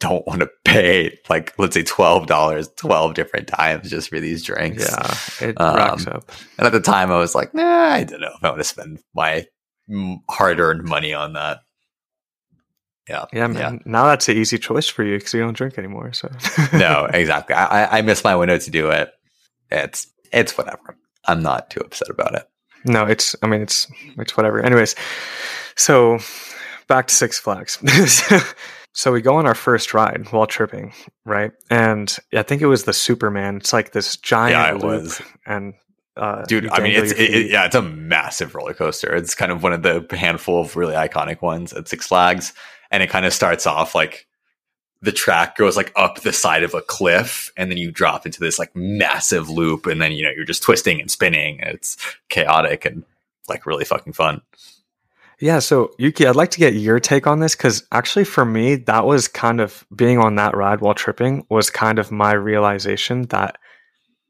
don't 0.00 0.26
want 0.26 0.40
to 0.40 0.50
pay 0.64 1.16
like 1.28 1.54
let's 1.58 1.74
say 1.74 1.82
twelve 1.82 2.26
dollars 2.26 2.68
twelve 2.76 3.14
different 3.14 3.46
times 3.48 3.88
just 3.90 4.08
for 4.08 4.18
these 4.18 4.42
drinks. 4.42 4.82
yeah, 4.90 5.46
it 5.48 5.60
Um, 5.60 5.76
racks 5.76 6.06
up. 6.06 6.30
And 6.58 6.66
at 6.66 6.72
the 6.72 6.80
time, 6.80 7.12
I 7.12 7.18
was 7.18 7.34
like, 7.34 7.54
nah, 7.54 7.62
I 7.90 8.04
don't 8.04 8.20
know 8.20 8.32
if 8.34 8.42
I 8.44 8.48
want 8.48 8.60
to 8.60 8.64
spend 8.64 8.98
my 9.14 9.46
hard 10.28 10.58
earned 10.60 10.84
money 10.84 11.14
on 11.14 11.34
that. 11.34 11.60
Yeah. 13.08 13.24
Yeah, 13.32 13.46
man. 13.48 13.80
Now 13.84 14.06
that's 14.06 14.28
an 14.28 14.36
easy 14.36 14.56
choice 14.58 14.86
for 14.88 15.02
you 15.02 15.18
because 15.18 15.34
you 15.34 15.40
don't 15.40 15.56
drink 15.56 15.78
anymore. 15.78 16.12
So 16.12 16.28
No, 16.72 17.06
exactly. 17.12 17.54
I, 17.56 17.84
I- 17.84 17.98
I 17.98 18.02
missed 18.02 18.22
my 18.24 18.36
window 18.36 18.56
to 18.58 18.70
do 18.70 18.90
it. 18.90 19.10
It's 19.70 20.06
it's 20.32 20.56
whatever. 20.56 20.96
I'm 21.26 21.42
not 21.42 21.70
too 21.70 21.80
upset 21.80 22.08
about 22.08 22.34
it. 22.34 22.44
No, 22.84 23.04
it's. 23.04 23.36
I 23.42 23.46
mean, 23.46 23.60
it's 23.60 23.86
it's 24.16 24.36
whatever. 24.36 24.60
Anyways, 24.64 24.94
so 25.76 26.18
back 26.88 27.08
to 27.08 27.14
Six 27.14 27.38
Flags. 27.38 27.78
so 28.92 29.12
we 29.12 29.20
go 29.22 29.36
on 29.36 29.46
our 29.46 29.54
first 29.54 29.94
ride 29.94 30.26
while 30.30 30.46
tripping, 30.46 30.92
right? 31.24 31.52
And 31.70 32.14
I 32.34 32.42
think 32.42 32.60
it 32.62 32.66
was 32.66 32.84
the 32.84 32.92
Superman. 32.92 33.56
It's 33.58 33.72
like 33.72 33.92
this 33.92 34.16
giant 34.16 34.52
Yeah, 34.52 34.70
it 34.70 34.82
loop, 34.84 35.02
was. 35.02 35.22
and 35.46 35.74
uh, 36.16 36.44
Dude, 36.44 36.68
I 36.70 36.80
mean, 36.80 36.92
it's 36.94 37.12
it, 37.12 37.18
it- 37.34 37.50
yeah, 37.50 37.66
it's 37.66 37.74
a 37.76 37.82
massive 37.82 38.54
roller 38.54 38.74
coaster. 38.74 39.14
It's 39.14 39.34
kind 39.34 39.52
of 39.52 39.62
one 39.62 39.72
of 39.72 39.82
the 39.82 40.04
handful 40.16 40.60
of 40.60 40.76
really 40.76 40.94
iconic 40.94 41.40
ones 41.40 41.72
at 41.72 41.88
Six 41.88 42.08
Flags, 42.08 42.52
and 42.90 43.02
it 43.02 43.08
kind 43.10 43.24
of 43.24 43.32
starts 43.32 43.66
off 43.66 43.94
like 43.94 44.26
the 45.02 45.12
track 45.12 45.56
goes 45.56 45.78
like 45.78 45.92
up 45.96 46.20
the 46.20 46.32
side 46.32 46.62
of 46.62 46.74
a 46.74 46.82
cliff, 46.82 47.50
and 47.56 47.70
then 47.70 47.78
you 47.78 47.90
drop 47.90 48.26
into 48.26 48.40
this 48.40 48.58
like 48.58 48.74
massive 48.74 49.48
loop, 49.48 49.86
and 49.86 50.02
then 50.02 50.12
you 50.12 50.24
know 50.24 50.30
you're 50.30 50.44
just 50.44 50.62
twisting 50.62 51.00
and 51.00 51.10
spinning. 51.10 51.60
It's 51.62 51.96
chaotic 52.28 52.84
and 52.84 53.04
like 53.48 53.64
really 53.64 53.84
fucking 53.84 54.12
fun. 54.12 54.42
Yeah, 55.40 55.58
so 55.58 55.92
Yuki, 55.98 56.26
I'd 56.26 56.36
like 56.36 56.50
to 56.50 56.58
get 56.58 56.74
your 56.74 57.00
take 57.00 57.26
on 57.26 57.40
this 57.40 57.56
because 57.56 57.82
actually, 57.92 58.24
for 58.24 58.44
me, 58.44 58.76
that 58.76 59.06
was 59.06 59.26
kind 59.26 59.60
of 59.60 59.86
being 59.94 60.18
on 60.18 60.34
that 60.34 60.54
ride 60.56 60.80
while 60.80 60.94
tripping 60.94 61.46
was 61.48 61.70
kind 61.70 61.98
of 61.98 62.12
my 62.12 62.32
realization 62.32 63.22
that 63.28 63.56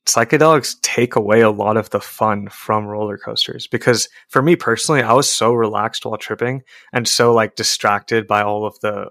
psychedelics 0.07 0.81
take 0.83 1.17
away 1.17 1.41
a 1.41 1.51
lot 1.51 1.77
of 1.77 1.91
the 1.91 2.01
fun 2.01 2.49
from 2.49 2.87
roller 2.87 3.19
coasters. 3.19 3.67
Because 3.67 4.09
for 4.29 4.41
me 4.41 4.57
personally 4.57 5.03
i 5.03 5.13
was 5.13 5.29
so 5.29 5.53
relaxed 5.53 6.07
while 6.07 6.17
tripping 6.17 6.63
and 6.93 7.07
so 7.07 7.33
like 7.33 7.55
distracted 7.55 8.27
by 8.27 8.43
all 8.43 8.65
of 8.65 8.79
the 8.81 9.11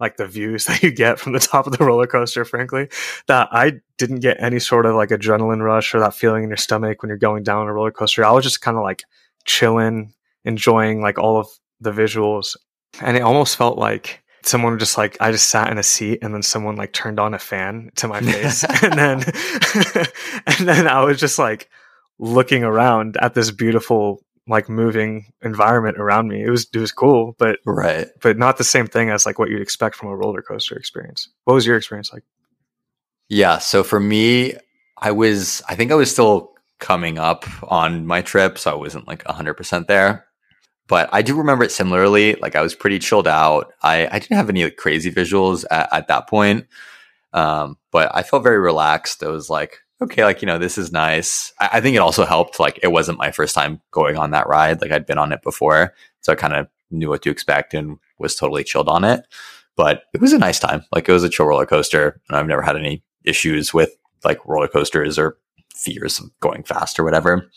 like 0.00 0.16
the 0.16 0.26
views 0.26 0.64
that 0.66 0.82
you 0.82 0.90
get 0.90 1.20
from 1.20 1.32
the 1.32 1.38
top 1.38 1.66
of 1.66 1.76
the 1.78 1.84
roller 1.84 2.06
coaster 2.06 2.44
frankly 2.44 2.88
that 3.28 3.48
i 3.52 3.72
didn't 3.96 4.20
get 4.20 4.42
any 4.42 4.58
sort 4.58 4.86
of 4.86 4.94
like 4.96 5.10
adrenaline 5.10 5.62
rush 5.62 5.94
or 5.94 6.00
that 6.00 6.14
feeling 6.14 6.42
in 6.42 6.50
your 6.50 6.56
stomach 6.56 7.02
when 7.02 7.08
you're 7.08 7.16
going 7.16 7.42
down 7.42 7.66
a 7.68 7.72
roller 7.72 7.92
coaster. 7.92 8.24
I 8.24 8.32
was 8.32 8.44
just 8.44 8.60
kind 8.60 8.76
of 8.76 8.82
like 8.82 9.04
chilling 9.44 10.12
enjoying 10.44 11.00
like 11.00 11.18
all 11.18 11.38
of 11.38 11.48
the 11.80 11.92
visuals 11.92 12.56
and 13.00 13.16
it 13.16 13.20
almost 13.20 13.56
felt 13.56 13.78
like 13.78 14.22
someone 14.42 14.78
just 14.78 14.98
like 14.98 15.16
I 15.20 15.30
just 15.32 15.48
sat 15.48 15.70
in 15.70 15.78
a 15.78 15.82
seat 15.82 16.18
and 16.22 16.34
then 16.34 16.42
someone 16.42 16.76
like 16.76 16.92
turned 16.92 17.18
on 17.18 17.34
a 17.34 17.38
fan 17.38 17.90
to 17.96 18.08
my 18.08 18.20
face 18.20 18.64
and 18.82 18.92
then 18.94 19.22
and 20.46 20.68
then 20.68 20.86
I 20.86 21.02
was 21.04 21.18
just 21.18 21.38
like 21.38 21.68
looking 22.18 22.62
around 22.62 23.16
at 23.20 23.34
this 23.34 23.50
beautiful 23.50 24.22
like 24.46 24.68
moving 24.68 25.32
environment 25.42 25.96
around 25.98 26.28
me. 26.28 26.42
It 26.42 26.50
was 26.50 26.66
it 26.72 26.78
was 26.78 26.92
cool, 26.92 27.34
but 27.38 27.58
right, 27.64 28.08
but 28.20 28.36
not 28.36 28.58
the 28.58 28.64
same 28.64 28.86
thing 28.86 29.10
as 29.10 29.24
like 29.24 29.38
what 29.38 29.48
you'd 29.48 29.62
expect 29.62 29.96
from 29.96 30.10
a 30.10 30.16
roller 30.16 30.42
coaster 30.42 30.76
experience. 30.76 31.28
What 31.44 31.54
was 31.54 31.66
your 31.66 31.76
experience 31.76 32.12
like? 32.12 32.24
Yeah, 33.28 33.58
so 33.58 33.82
for 33.82 33.98
me, 33.98 34.54
I 34.98 35.12
was 35.12 35.62
I 35.68 35.74
think 35.74 35.90
I 35.90 35.94
was 35.94 36.10
still 36.10 36.52
coming 36.78 37.18
up 37.18 37.46
on 37.70 38.06
my 38.06 38.20
trip, 38.20 38.58
so 38.58 38.70
I 38.70 38.74
wasn't 38.74 39.08
like 39.08 39.24
100% 39.24 39.86
there 39.86 40.26
but 40.86 41.08
I 41.12 41.22
do 41.22 41.36
remember 41.36 41.64
it 41.64 41.72
similarly. 41.72 42.34
Like 42.34 42.56
I 42.56 42.60
was 42.60 42.74
pretty 42.74 42.98
chilled 42.98 43.28
out. 43.28 43.72
I, 43.82 44.06
I 44.10 44.18
didn't 44.18 44.36
have 44.36 44.50
any 44.50 44.64
like, 44.64 44.76
crazy 44.76 45.10
visuals 45.10 45.64
at, 45.70 45.88
at 45.92 46.08
that 46.08 46.28
point. 46.28 46.66
Um, 47.32 47.78
but 47.90 48.14
I 48.14 48.22
felt 48.22 48.42
very 48.42 48.58
relaxed. 48.58 49.22
It 49.22 49.28
was 49.28 49.50
like, 49.50 49.78
okay, 50.00 50.24
like, 50.24 50.42
you 50.42 50.46
know, 50.46 50.58
this 50.58 50.78
is 50.78 50.92
nice. 50.92 51.52
I, 51.58 51.70
I, 51.74 51.80
think 51.80 51.96
it 51.96 52.00
also 52.00 52.24
helped. 52.24 52.60
Like 52.60 52.78
it 52.82 52.92
wasn't 52.92 53.18
my 53.18 53.30
first 53.30 53.54
time 53.54 53.80
going 53.90 54.16
on 54.16 54.30
that 54.30 54.46
ride. 54.46 54.80
Like 54.80 54.92
I'd 54.92 55.06
been 55.06 55.18
on 55.18 55.32
it 55.32 55.42
before. 55.42 55.94
So 56.20 56.32
I 56.32 56.36
kind 56.36 56.54
of 56.54 56.68
knew 56.90 57.08
what 57.08 57.22
to 57.22 57.30
expect 57.30 57.74
and 57.74 57.98
was 58.18 58.36
totally 58.36 58.62
chilled 58.62 58.88
on 58.88 59.04
it. 59.04 59.26
But 59.76 60.04
it 60.12 60.20
was 60.20 60.32
a 60.32 60.38
nice 60.38 60.60
time. 60.60 60.84
Like 60.92 61.08
it 61.08 61.12
was 61.12 61.24
a 61.24 61.28
chill 61.28 61.46
roller 61.46 61.66
coaster. 61.66 62.20
And 62.28 62.36
I've 62.36 62.46
never 62.46 62.62
had 62.62 62.76
any 62.76 63.02
issues 63.24 63.74
with 63.74 63.90
like 64.22 64.44
roller 64.46 64.68
coasters 64.68 65.18
or 65.18 65.38
fears 65.74 66.20
of 66.20 66.30
going 66.40 66.62
fast 66.62 67.00
or 67.00 67.04
whatever. 67.04 67.50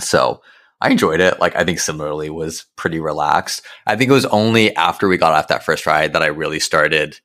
So 0.00 0.42
I 0.86 0.90
enjoyed 0.90 1.20
it. 1.20 1.40
Like 1.40 1.56
I 1.56 1.64
think 1.64 1.80
similarly 1.80 2.30
was 2.30 2.64
pretty 2.76 3.00
relaxed. 3.00 3.62
I 3.88 3.96
think 3.96 4.08
it 4.08 4.14
was 4.14 4.26
only 4.26 4.74
after 4.76 5.08
we 5.08 5.18
got 5.18 5.32
off 5.32 5.48
that 5.48 5.64
first 5.64 5.84
ride 5.84 6.12
that 6.12 6.22
I 6.22 6.26
really 6.26 6.60
started 6.60 7.18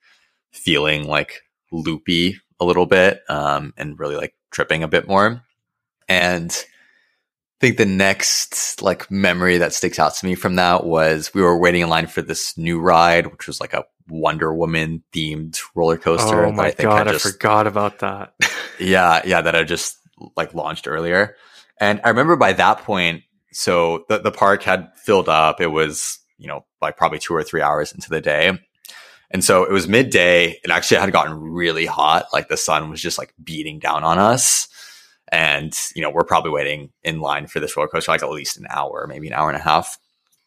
feeling 0.52 1.06
like 1.06 1.42
loopy 1.72 2.40
a 2.60 2.66
little 2.66 2.88
bit 2.88 3.22
um, 3.30 3.72
and 3.78 4.00
really 4.00 4.16
like 4.16 4.34
tripping 4.50 4.82
a 4.82 4.88
bit 4.88 5.08
more. 5.08 5.44
And 6.10 6.52
I 6.52 7.58
think 7.60 7.78
the 7.78 7.86
next 7.86 8.82
like 8.82 9.12
memory 9.12 9.60
that 9.60 9.74
sticks 9.74 10.00
out 10.00 10.16
to 10.16 10.26
me 10.26 10.34
from 10.34 10.56
that 10.56 10.84
was 10.84 11.32
we 11.36 11.44
were 11.44 11.60
waiting 11.60 11.84
in 11.84 11.90
line 11.90 12.08
for 12.08 12.24
this 12.24 12.58
new 12.58 12.80
ride, 12.80 13.28
which 13.28 13.46
was 13.46 13.62
like 13.62 13.74
a 13.74 13.86
Wonder 14.10 14.52
Woman 14.52 15.04
themed 15.14 15.62
roller 15.76 15.98
coaster. 15.98 16.46
Oh 16.46 16.52
my 16.52 16.70
I 16.70 16.72
god, 16.72 17.08
I, 17.08 17.12
just, 17.12 17.28
I 17.28 17.32
forgot 17.32 17.68
about 17.68 18.00
that. 18.00 18.34
yeah, 18.80 19.22
yeah, 19.24 19.42
that 19.42 19.56
I 19.56 19.64
just 19.64 20.00
like 20.36 20.56
launched 20.56 20.88
earlier. 20.88 21.36
And 21.80 22.02
I 22.04 22.10
remember 22.10 22.36
by 22.36 22.54
that 22.54 22.80
point, 22.80 23.24
so 23.52 24.06
the, 24.10 24.20
the 24.20 24.32
park 24.32 24.64
had 24.64 24.92
filled 24.96 25.30
up. 25.30 25.62
It 25.62 25.68
was, 25.68 26.20
you 26.38 26.48
know, 26.48 26.66
like 26.82 26.98
probably 26.98 27.20
two 27.20 27.34
or 27.34 27.44
three 27.44 27.62
hours 27.62 27.92
into 27.92 28.10
the 28.10 28.22
day. 28.22 28.58
And 29.30 29.44
so 29.44 29.64
it 29.64 29.72
was 29.72 29.88
midday. 29.88 30.60
It 30.64 30.70
actually 30.70 30.98
had 30.98 31.12
gotten 31.12 31.40
really 31.40 31.86
hot. 31.86 32.26
Like 32.34 32.50
the 32.50 32.58
sun 32.58 32.90
was 32.90 33.02
just 33.02 33.18
like 33.18 33.34
beating 33.42 33.80
down 33.80 34.04
on 34.04 34.20
us. 34.20 34.68
And, 35.32 35.74
you 35.96 36.02
know, 36.02 36.10
we're 36.10 36.26
probably 36.26 36.52
waiting 36.52 36.90
in 37.04 37.22
line 37.22 37.48
for 37.48 37.62
this 37.62 37.76
roller 37.78 37.88
coaster 37.88 38.12
like 38.12 38.24
at 38.24 38.30
least 38.30 38.58
an 38.58 38.68
hour, 38.70 39.06
maybe 39.08 39.28
an 39.28 39.34
hour 39.34 39.50
and 39.50 39.58
a 39.58 39.64
half. 39.64 39.98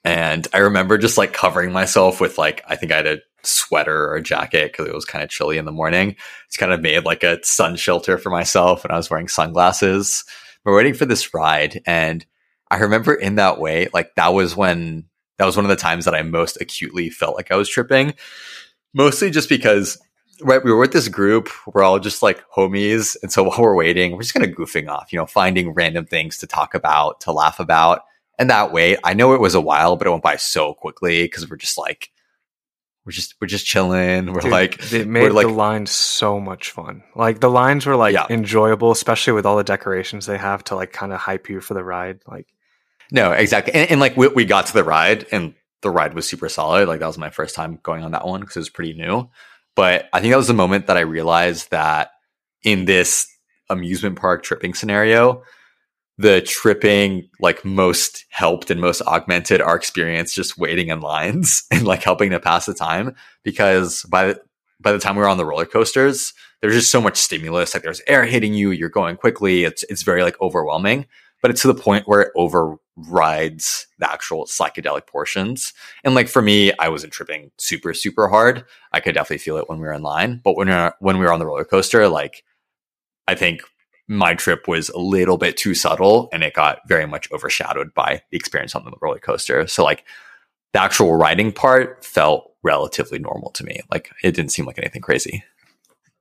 And 0.04 0.46
I 0.52 0.58
remember 0.58 0.98
just 0.98 1.16
like 1.16 1.32
covering 1.32 1.72
myself 1.72 2.20
with 2.20 2.36
like, 2.36 2.62
I 2.68 2.76
think 2.76 2.92
I 2.92 2.96
had 2.96 3.06
a 3.06 3.18
sweater 3.42 4.08
or 4.08 4.16
a 4.16 4.22
jacket 4.22 4.72
because 4.72 4.86
it 4.86 4.94
was 4.94 5.06
kind 5.06 5.24
of 5.24 5.30
chilly 5.30 5.56
in 5.56 5.64
the 5.64 5.72
morning. 5.72 6.16
It's 6.46 6.58
kind 6.58 6.72
of 6.72 6.82
made 6.82 7.04
like 7.04 7.22
a 7.22 7.42
sun 7.42 7.76
shelter 7.76 8.18
for 8.18 8.28
myself 8.28 8.84
and 8.84 8.92
I 8.92 8.96
was 8.98 9.08
wearing 9.08 9.28
sunglasses. 9.28 10.24
We're 10.64 10.76
waiting 10.76 10.94
for 10.94 11.06
this 11.06 11.32
ride 11.32 11.80
and 11.86 12.24
I 12.70 12.78
remember 12.78 13.14
in 13.14 13.36
that 13.36 13.58
way, 13.60 13.88
like 13.92 14.14
that 14.16 14.34
was 14.34 14.56
when 14.56 15.06
that 15.38 15.44
was 15.44 15.56
one 15.56 15.64
of 15.64 15.68
the 15.68 15.76
times 15.76 16.04
that 16.04 16.14
I 16.14 16.22
most 16.22 16.60
acutely 16.60 17.10
felt 17.10 17.36
like 17.36 17.50
I 17.50 17.56
was 17.56 17.68
tripping. 17.68 18.14
Mostly 18.94 19.30
just 19.30 19.48
because 19.48 19.98
right, 20.40 20.62
we 20.64 20.72
were 20.72 20.78
with 20.78 20.92
this 20.92 21.08
group, 21.08 21.48
we're 21.66 21.82
all 21.82 21.98
just 21.98 22.22
like 22.22 22.42
homies. 22.50 23.16
And 23.22 23.32
so 23.32 23.42
while 23.48 23.60
we're 23.60 23.74
waiting, 23.74 24.12
we're 24.12 24.22
just 24.22 24.34
kind 24.34 24.46
of 24.46 24.56
goofing 24.56 24.88
off, 24.88 25.12
you 25.12 25.18
know, 25.18 25.26
finding 25.26 25.72
random 25.72 26.06
things 26.06 26.38
to 26.38 26.46
talk 26.46 26.74
about, 26.74 27.20
to 27.20 27.32
laugh 27.32 27.60
about. 27.60 28.02
And 28.38 28.50
that 28.50 28.72
way, 28.72 28.96
I 29.04 29.14
know 29.14 29.34
it 29.34 29.40
was 29.40 29.54
a 29.54 29.60
while, 29.60 29.96
but 29.96 30.06
it 30.06 30.10
went 30.10 30.22
by 30.22 30.36
so 30.36 30.74
quickly 30.74 31.22
because 31.22 31.48
we're 31.48 31.56
just 31.56 31.78
like, 31.78 32.10
we're 33.04 33.12
just 33.12 33.34
we're 33.40 33.46
just 33.46 33.66
chilling. 33.66 34.32
We're 34.32 34.40
Dude, 34.40 34.50
like 34.50 34.92
it 34.92 35.06
made 35.06 35.30
like, 35.32 35.46
the 35.46 35.52
lines 35.52 35.90
so 35.90 36.40
much 36.40 36.70
fun. 36.70 37.02
Like 37.14 37.40
the 37.40 37.50
lines 37.50 37.84
were 37.84 37.96
like 37.96 38.14
yeah. 38.14 38.26
enjoyable, 38.30 38.90
especially 38.90 39.34
with 39.34 39.44
all 39.44 39.56
the 39.56 39.64
decorations 39.64 40.24
they 40.24 40.38
have 40.38 40.64
to 40.64 40.74
like 40.74 40.92
kind 40.92 41.12
of 41.12 41.20
hype 41.20 41.50
you 41.50 41.60
for 41.60 41.74
the 41.74 41.84
ride. 41.84 42.20
Like 42.26 42.46
no, 43.10 43.32
exactly. 43.32 43.74
And, 43.74 43.90
and 43.92 44.00
like 44.00 44.16
we, 44.16 44.28
we 44.28 44.44
got 44.44 44.66
to 44.66 44.72
the 44.72 44.84
ride 44.84 45.26
and 45.30 45.54
the 45.82 45.90
ride 45.90 46.14
was 46.14 46.26
super 46.26 46.48
solid. 46.48 46.88
Like 46.88 47.00
that 47.00 47.06
was 47.06 47.18
my 47.18 47.30
first 47.30 47.54
time 47.54 47.78
going 47.82 48.02
on 48.04 48.12
that 48.12 48.26
one 48.26 48.40
because 48.40 48.56
it 48.56 48.60
was 48.60 48.70
pretty 48.70 48.94
new. 48.94 49.28
But 49.76 50.08
I 50.12 50.20
think 50.20 50.32
that 50.32 50.38
was 50.38 50.48
the 50.48 50.54
moment 50.54 50.86
that 50.86 50.96
I 50.96 51.00
realized 51.00 51.70
that 51.70 52.10
in 52.62 52.84
this 52.84 53.26
amusement 53.68 54.18
park 54.18 54.42
tripping 54.42 54.74
scenario, 54.74 55.42
the 56.16 56.40
tripping 56.42 57.28
like 57.40 57.64
most 57.64 58.24
helped 58.30 58.70
and 58.70 58.80
most 58.80 59.02
augmented 59.02 59.60
our 59.60 59.74
experience 59.74 60.32
just 60.32 60.56
waiting 60.56 60.88
in 60.88 61.00
lines 61.00 61.64
and 61.70 61.84
like 61.84 62.02
helping 62.02 62.30
to 62.30 62.40
pass 62.40 62.66
the 62.66 62.74
time 62.74 63.14
because 63.42 64.04
by 64.04 64.28
the, 64.28 64.40
by 64.80 64.92
the 64.92 64.98
time 64.98 65.16
we 65.16 65.22
were 65.22 65.28
on 65.28 65.38
the 65.38 65.46
roller 65.46 65.66
coasters, 65.66 66.32
there's 66.60 66.74
just 66.74 66.90
so 66.90 67.00
much 67.00 67.16
stimulus. 67.16 67.74
Like 67.74 67.82
there's 67.82 68.02
air 68.06 68.24
hitting 68.24 68.54
you, 68.54 68.70
you're 68.70 68.88
going 68.88 69.16
quickly. 69.16 69.64
It's 69.64 69.82
it's 69.84 70.02
very 70.02 70.22
like 70.22 70.40
overwhelming 70.40 71.06
but 71.44 71.50
it's 71.50 71.60
to 71.60 71.68
the 71.68 71.74
point 71.74 72.08
where 72.08 72.22
it 72.22 72.32
overrides 72.98 73.86
the 73.98 74.10
actual 74.10 74.46
psychedelic 74.46 75.06
portions. 75.06 75.72
And 76.04 76.14
like 76.14 76.28
for 76.28 76.42
me, 76.42 76.72
I 76.78 76.88
wasn't 76.88 77.12
tripping 77.12 77.50
super, 77.58 77.94
super 77.94 78.28
hard. 78.28 78.64
I 78.92 79.00
could 79.00 79.14
definitely 79.14 79.38
feel 79.38 79.56
it 79.56 79.68
when 79.68 79.78
we 79.78 79.86
were 79.86 79.92
in 79.92 80.02
line. 80.02 80.40
But 80.44 80.56
when 80.56 80.68
we 80.68 80.74
were, 80.74 80.94
when 81.00 81.18
we 81.18 81.24
were 81.24 81.32
on 81.32 81.38
the 81.38 81.46
roller 81.46 81.64
coaster, 81.64 82.08
like 82.08 82.44
I 83.26 83.34
think 83.34 83.62
my 84.06 84.34
trip 84.34 84.68
was 84.68 84.90
a 84.90 84.98
little 84.98 85.38
bit 85.38 85.56
too 85.56 85.74
subtle 85.74 86.28
and 86.32 86.42
it 86.42 86.54
got 86.54 86.80
very 86.86 87.06
much 87.06 87.30
overshadowed 87.32 87.94
by 87.94 88.22
the 88.30 88.36
experience 88.36 88.74
on 88.74 88.84
the 88.84 88.92
roller 89.00 89.18
coaster. 89.18 89.66
So 89.66 89.82
like 89.82 90.04
the 90.72 90.80
actual 90.80 91.14
riding 91.14 91.52
part 91.52 92.04
felt 92.04 92.52
relatively 92.62 93.18
normal 93.18 93.50
to 93.52 93.64
me. 93.64 93.80
Like 93.90 94.10
it 94.22 94.32
didn't 94.32 94.52
seem 94.52 94.66
like 94.66 94.78
anything 94.78 95.02
crazy. 95.02 95.44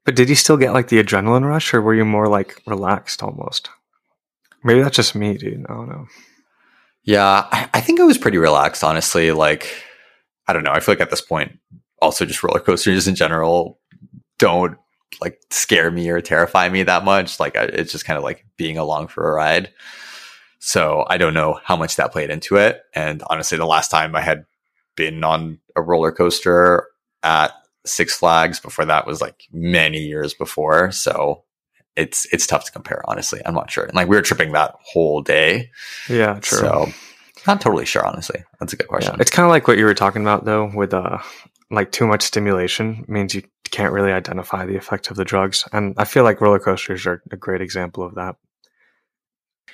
But 0.05 0.15
did 0.15 0.29
you 0.29 0.35
still 0.35 0.57
get 0.57 0.73
like 0.73 0.89
the 0.89 1.01
adrenaline 1.01 1.45
rush 1.45 1.73
or 1.73 1.81
were 1.81 1.93
you 1.93 2.05
more 2.05 2.27
like 2.27 2.61
relaxed 2.65 3.23
almost? 3.23 3.69
Maybe 4.63 4.81
that's 4.81 4.95
just 4.95 5.15
me, 5.15 5.37
dude. 5.37 5.65
I 5.65 5.73
don't 5.73 5.89
know. 5.89 6.07
Yeah, 7.03 7.47
I, 7.51 7.69
I 7.73 7.81
think 7.81 7.99
I 7.99 8.03
was 8.03 8.17
pretty 8.17 8.37
relaxed, 8.37 8.83
honestly. 8.83 9.31
Like, 9.31 9.73
I 10.47 10.53
don't 10.53 10.63
know. 10.63 10.71
I 10.71 10.79
feel 10.79 10.93
like 10.93 11.01
at 11.01 11.09
this 11.09 11.21
point, 11.21 11.59
also 12.01 12.25
just 12.25 12.43
roller 12.43 12.59
coasters 12.59 13.07
in 13.07 13.15
general 13.15 13.79
don't 14.39 14.77
like 15.21 15.39
scare 15.51 15.91
me 15.91 16.09
or 16.09 16.21
terrify 16.21 16.67
me 16.69 16.83
that 16.83 17.05
much. 17.05 17.39
Like, 17.39 17.55
I, 17.55 17.63
it's 17.63 17.91
just 17.91 18.05
kind 18.05 18.17
of 18.17 18.23
like 18.23 18.45
being 18.57 18.77
along 18.77 19.07
for 19.07 19.29
a 19.29 19.33
ride. 19.33 19.71
So 20.59 21.05
I 21.09 21.17
don't 21.17 21.33
know 21.33 21.59
how 21.63 21.75
much 21.75 21.97
that 21.97 22.13
played 22.13 22.29
into 22.29 22.55
it. 22.55 22.81
And 22.95 23.21
honestly, 23.29 23.57
the 23.57 23.65
last 23.65 23.91
time 23.91 24.15
I 24.15 24.21
had 24.21 24.45
been 24.95 25.23
on 25.23 25.59
a 25.75 25.81
roller 25.81 26.11
coaster 26.11 26.87
at 27.21 27.51
Six 27.85 28.15
Flags 28.15 28.61
before 28.61 28.85
that 28.85 29.05
was 29.05 29.19
like 29.19 29.43
many 29.51 29.99
years 29.99 30.33
before. 30.33 30.91
So 30.91 31.43
it's 31.95 32.25
it's 32.33 32.47
tough 32.47 32.65
to 32.65 32.71
compare. 32.71 33.01
Honestly, 33.07 33.41
I'm 33.45 33.53
not 33.53 33.71
sure. 33.71 33.89
like 33.93 34.07
we 34.07 34.15
were 34.15 34.21
tripping 34.21 34.51
that 34.53 34.75
whole 34.81 35.21
day. 35.21 35.71
Yeah, 36.09 36.39
true. 36.39 36.59
So 36.59 36.87
not 37.45 37.61
totally 37.61 37.85
sure. 37.85 38.05
Honestly, 38.05 38.43
that's 38.59 38.73
a 38.73 38.77
good 38.77 38.87
question. 38.87 39.13
Yeah. 39.15 39.21
It's 39.21 39.31
kind 39.31 39.45
of 39.45 39.49
like 39.49 39.67
what 39.67 39.77
you 39.77 39.85
were 39.85 39.93
talking 39.93 40.21
about 40.21 40.45
though, 40.45 40.71
with 40.73 40.93
uh, 40.93 41.19
like 41.69 41.91
too 41.91 42.07
much 42.07 42.23
stimulation 42.23 43.05
means 43.07 43.35
you 43.35 43.43
can't 43.71 43.93
really 43.93 44.11
identify 44.11 44.65
the 44.65 44.75
effect 44.77 45.11
of 45.11 45.17
the 45.17 45.25
drugs, 45.25 45.65
and 45.71 45.93
I 45.97 46.05
feel 46.05 46.23
like 46.23 46.41
roller 46.41 46.59
coasters 46.59 47.05
are 47.05 47.21
a 47.31 47.37
great 47.37 47.61
example 47.61 48.03
of 48.03 48.15
that. 48.15 48.35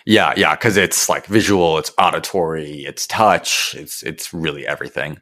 Yeah, 0.05 0.33
yeah, 0.37 0.55
because 0.55 0.77
it's 0.77 1.09
like 1.09 1.25
visual, 1.25 1.77
it's 1.77 1.91
auditory, 1.97 2.85
it's 2.85 3.05
touch, 3.07 3.75
it's 3.77 4.03
it's 4.03 4.33
really 4.33 4.65
everything. 4.65 5.21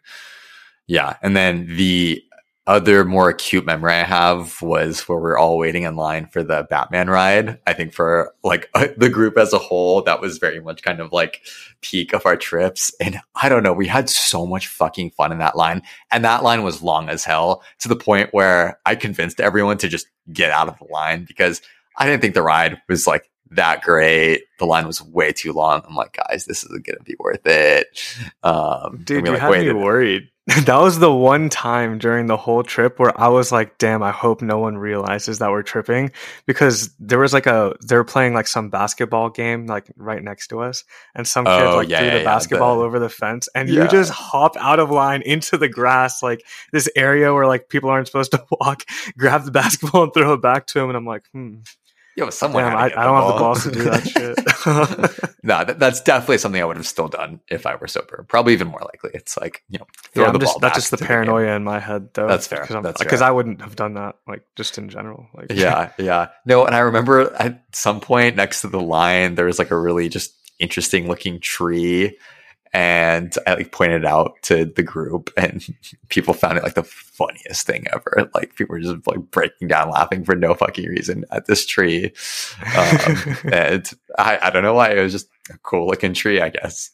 Yeah, 0.88 1.18
and 1.22 1.36
then 1.36 1.68
the 1.76 2.24
other 2.68 3.06
more 3.06 3.30
acute 3.30 3.66
memory 3.66 3.94
I 3.94 4.04
have 4.04 4.62
was 4.62 5.08
where 5.08 5.18
we 5.18 5.30
are 5.30 5.38
all 5.38 5.58
waiting 5.58 5.84
in 5.84 5.96
line 5.96 6.28
for 6.28 6.44
the 6.44 6.68
Batman 6.70 7.10
ride. 7.10 7.60
I 7.66 7.72
think 7.72 7.94
for 7.94 8.34
like 8.44 8.70
the 8.98 9.10
group 9.10 9.38
as 9.38 9.54
a 9.54 9.58
whole, 9.58 10.02
that 10.04 10.20
was 10.20 10.38
very 10.38 10.60
much 10.60 10.84
kind 10.84 11.00
of 11.00 11.14
like 11.14 11.42
peak 11.82 12.14
of 12.14 12.26
our 12.26 12.36
trips. 12.36 12.94
And 13.00 13.22
I 13.36 13.48
don't 13.48 13.64
know, 13.64 13.72
we 13.72 13.88
had 13.88 14.10
so 14.10 14.46
much 14.46 14.68
fucking 14.68 15.12
fun 15.12 15.32
in 15.32 15.40
that 15.40 15.56
line. 15.56 15.82
And 16.12 16.26
that 16.26 16.44
line 16.44 16.64
was 16.64 16.84
long 16.84 17.08
as 17.08 17.24
hell 17.24 17.64
to 17.80 17.88
the 17.88 17.96
point 17.96 18.34
where 18.34 18.80
I 18.86 18.96
convinced 18.96 19.40
everyone 19.40 19.78
to 19.78 19.88
just 19.88 20.08
get 20.34 20.52
out 20.52 20.68
of 20.68 20.78
the 20.78 20.92
line 20.92 21.24
because 21.24 21.62
I 21.96 22.06
didn't 22.06 22.22
think 22.22 22.34
the 22.34 22.44
ride 22.44 22.82
was 22.90 23.08
like 23.08 23.32
that 23.52 23.82
great. 23.82 24.44
The 24.60 24.66
line 24.66 24.86
was 24.86 25.02
way 25.02 25.32
too 25.32 25.54
long. 25.54 25.84
I'm 25.88 25.96
like, 25.96 26.18
guys, 26.28 26.46
this 26.46 26.66
isn't 26.66 26.86
going 26.86 26.98
to 26.98 27.04
be 27.04 27.16
worth 27.18 27.46
it. 27.46 27.88
Um, 28.44 29.02
Dude, 29.06 29.26
you 29.26 29.32
like, 29.32 29.42
had 29.42 29.52
me 29.52 29.72
worried. 29.72 30.30
that 30.66 30.78
was 30.78 30.98
the 31.00 31.12
one 31.14 31.50
time 31.50 31.98
during 31.98 32.28
the 32.28 32.38
whole 32.38 32.64
trip 32.64 33.00
where 33.00 33.12
I 33.20 33.28
was 33.28 33.52
like, 33.52 33.78
damn, 33.78 34.02
I 34.02 34.12
hope 34.12 34.42
no 34.42 34.58
one 34.60 34.78
realizes 34.78 35.40
that 35.40 35.50
we're 35.52 35.62
tripping 35.62 36.12
because 36.46 36.90
there 37.00 37.20
was 37.20 37.34
like 37.34 37.48
a, 37.48 37.76
they're 37.82 38.06
playing 38.06 38.34
like 38.34 38.48
some 38.48 38.70
basketball 38.70 39.30
game 39.30 39.66
like 39.68 39.92
right 39.98 40.24
next 40.24 40.48
to 40.48 40.62
us 40.62 40.86
and 41.14 41.28
some 41.28 41.44
kid 41.44 41.52
Oh, 41.52 41.76
like 41.76 41.90
yeah, 41.90 42.00
threw 42.00 42.12
the 42.12 42.18
yeah, 42.20 42.24
basketball 42.24 42.78
the- 42.80 42.86
over 42.86 42.98
the 42.98 43.10
fence 43.10 43.50
and 43.54 43.68
Yeah. 43.68 43.84
you 43.84 43.90
just 43.90 44.10
hop 44.12 44.56
out 44.58 44.80
of 44.80 44.90
line 44.90 45.22
into 45.22 45.58
the 45.58 45.68
grass, 45.68 46.24
like 46.24 46.46
this 46.72 46.90
area 46.96 47.34
where 47.34 47.46
like 47.46 47.68
people 47.68 47.90
aren't 47.90 48.08
supposed 48.08 48.32
to 48.32 48.46
walk, 48.62 48.84
grab 49.18 49.44
the 49.44 49.52
basketball 49.52 50.04
and 50.04 50.14
throw 50.14 50.32
it 50.34 50.42
back 50.42 50.66
to 50.68 50.80
him. 50.80 50.88
And 50.90 50.96
I'm 50.98 51.06
like, 51.06 51.24
hmm, 51.34 51.56
Yo, 52.18 52.32
someone. 52.32 52.64
damn, 52.64 52.76
I, 52.76 52.86
I 52.86 53.04
don't 53.04 53.16
have 53.16 53.28
the 53.28 53.40
balls 53.40 53.64
to 53.64 53.72
do 53.72 53.84
that 53.84 54.08
shit. 55.28 55.34
no, 55.44 55.64
that, 55.64 55.78
that's 55.78 56.02
definitely 56.02 56.40
something 56.40 56.60
I 56.60 56.66
would 56.66 56.78
have 56.78 56.88
still 56.88 57.08
done 57.08 57.42
if 57.48 57.68
I 57.68 57.76
were 57.76 57.88
sober. 57.88 58.26
Probably 58.28 58.54
even 58.54 58.70
more 58.70 58.82
likely. 58.82 59.12
It's 59.14 59.38
like 59.38 59.62
you 59.70 59.78
know, 59.78 59.86
throw 60.16 60.26
yeah, 60.26 60.32
the 60.32 60.40
just 60.40 60.54
ball 60.54 60.60
that's 60.60 60.76
just 60.76 60.90
the 60.90 60.98
paranoia 60.98 61.56
in 61.56 61.64
my 61.64 61.80
head, 61.80 62.10
though. 62.16 62.28
That's 62.28 62.48
fair. 62.48 62.66
Because. 62.66 63.22
I 63.22 63.30
wouldn't 63.30 63.62
have 63.62 63.76
done 63.76 63.94
that, 63.94 64.16
like 64.28 64.42
just 64.56 64.80
in 64.80 64.90
general. 64.90 65.28
Like, 65.36 65.52
yeah, 65.52 65.92
yeah. 66.00 66.30
No, 66.44 66.66
and 66.66 66.76
I 66.76 66.80
remember 66.80 67.36
at 67.36 67.64
some 67.74 68.00
point 68.00 68.36
next 68.36 68.62
to 68.62 68.68
the 68.68 68.82
line, 68.82 69.36
there 69.36 69.46
was 69.46 69.60
like 69.60 69.70
a 69.70 69.78
really 69.78 70.10
just 70.10 70.34
interesting 70.58 71.08
looking 71.08 71.40
tree. 71.40 72.18
And 72.74 73.34
I 73.46 73.56
like 73.56 73.72
pointed 73.72 74.04
it 74.04 74.08
out 74.08 74.36
to 74.44 74.66
the 74.66 74.84
group, 74.84 75.32
and 75.38 75.66
people 76.10 76.34
found 76.34 76.58
it 76.58 76.64
like 76.64 76.76
the 76.76 76.84
funniest 76.84 77.66
thing 77.66 77.86
ever. 77.94 78.30
Like 78.34 78.56
people 78.56 78.74
were 78.74 78.80
just 78.80 79.08
like 79.08 79.32
breaking 79.32 79.68
down 79.68 79.90
laughing 79.90 80.24
for 80.24 80.36
no 80.36 80.54
fucking 80.54 80.88
reason 80.88 81.26
at 81.32 81.46
this 81.46 81.66
tree. 81.66 82.14
Um, 82.78 83.36
and 83.52 83.90
I, 84.18 84.40
I 84.42 84.50
don't 84.50 84.64
know 84.64 84.74
why 84.74 84.92
it 84.92 85.02
was 85.02 85.14
just 85.14 85.30
a 85.50 85.58
cool 85.60 85.88
looking 85.88 86.14
tree, 86.14 86.42
I 86.42 86.50
guess. 86.50 86.92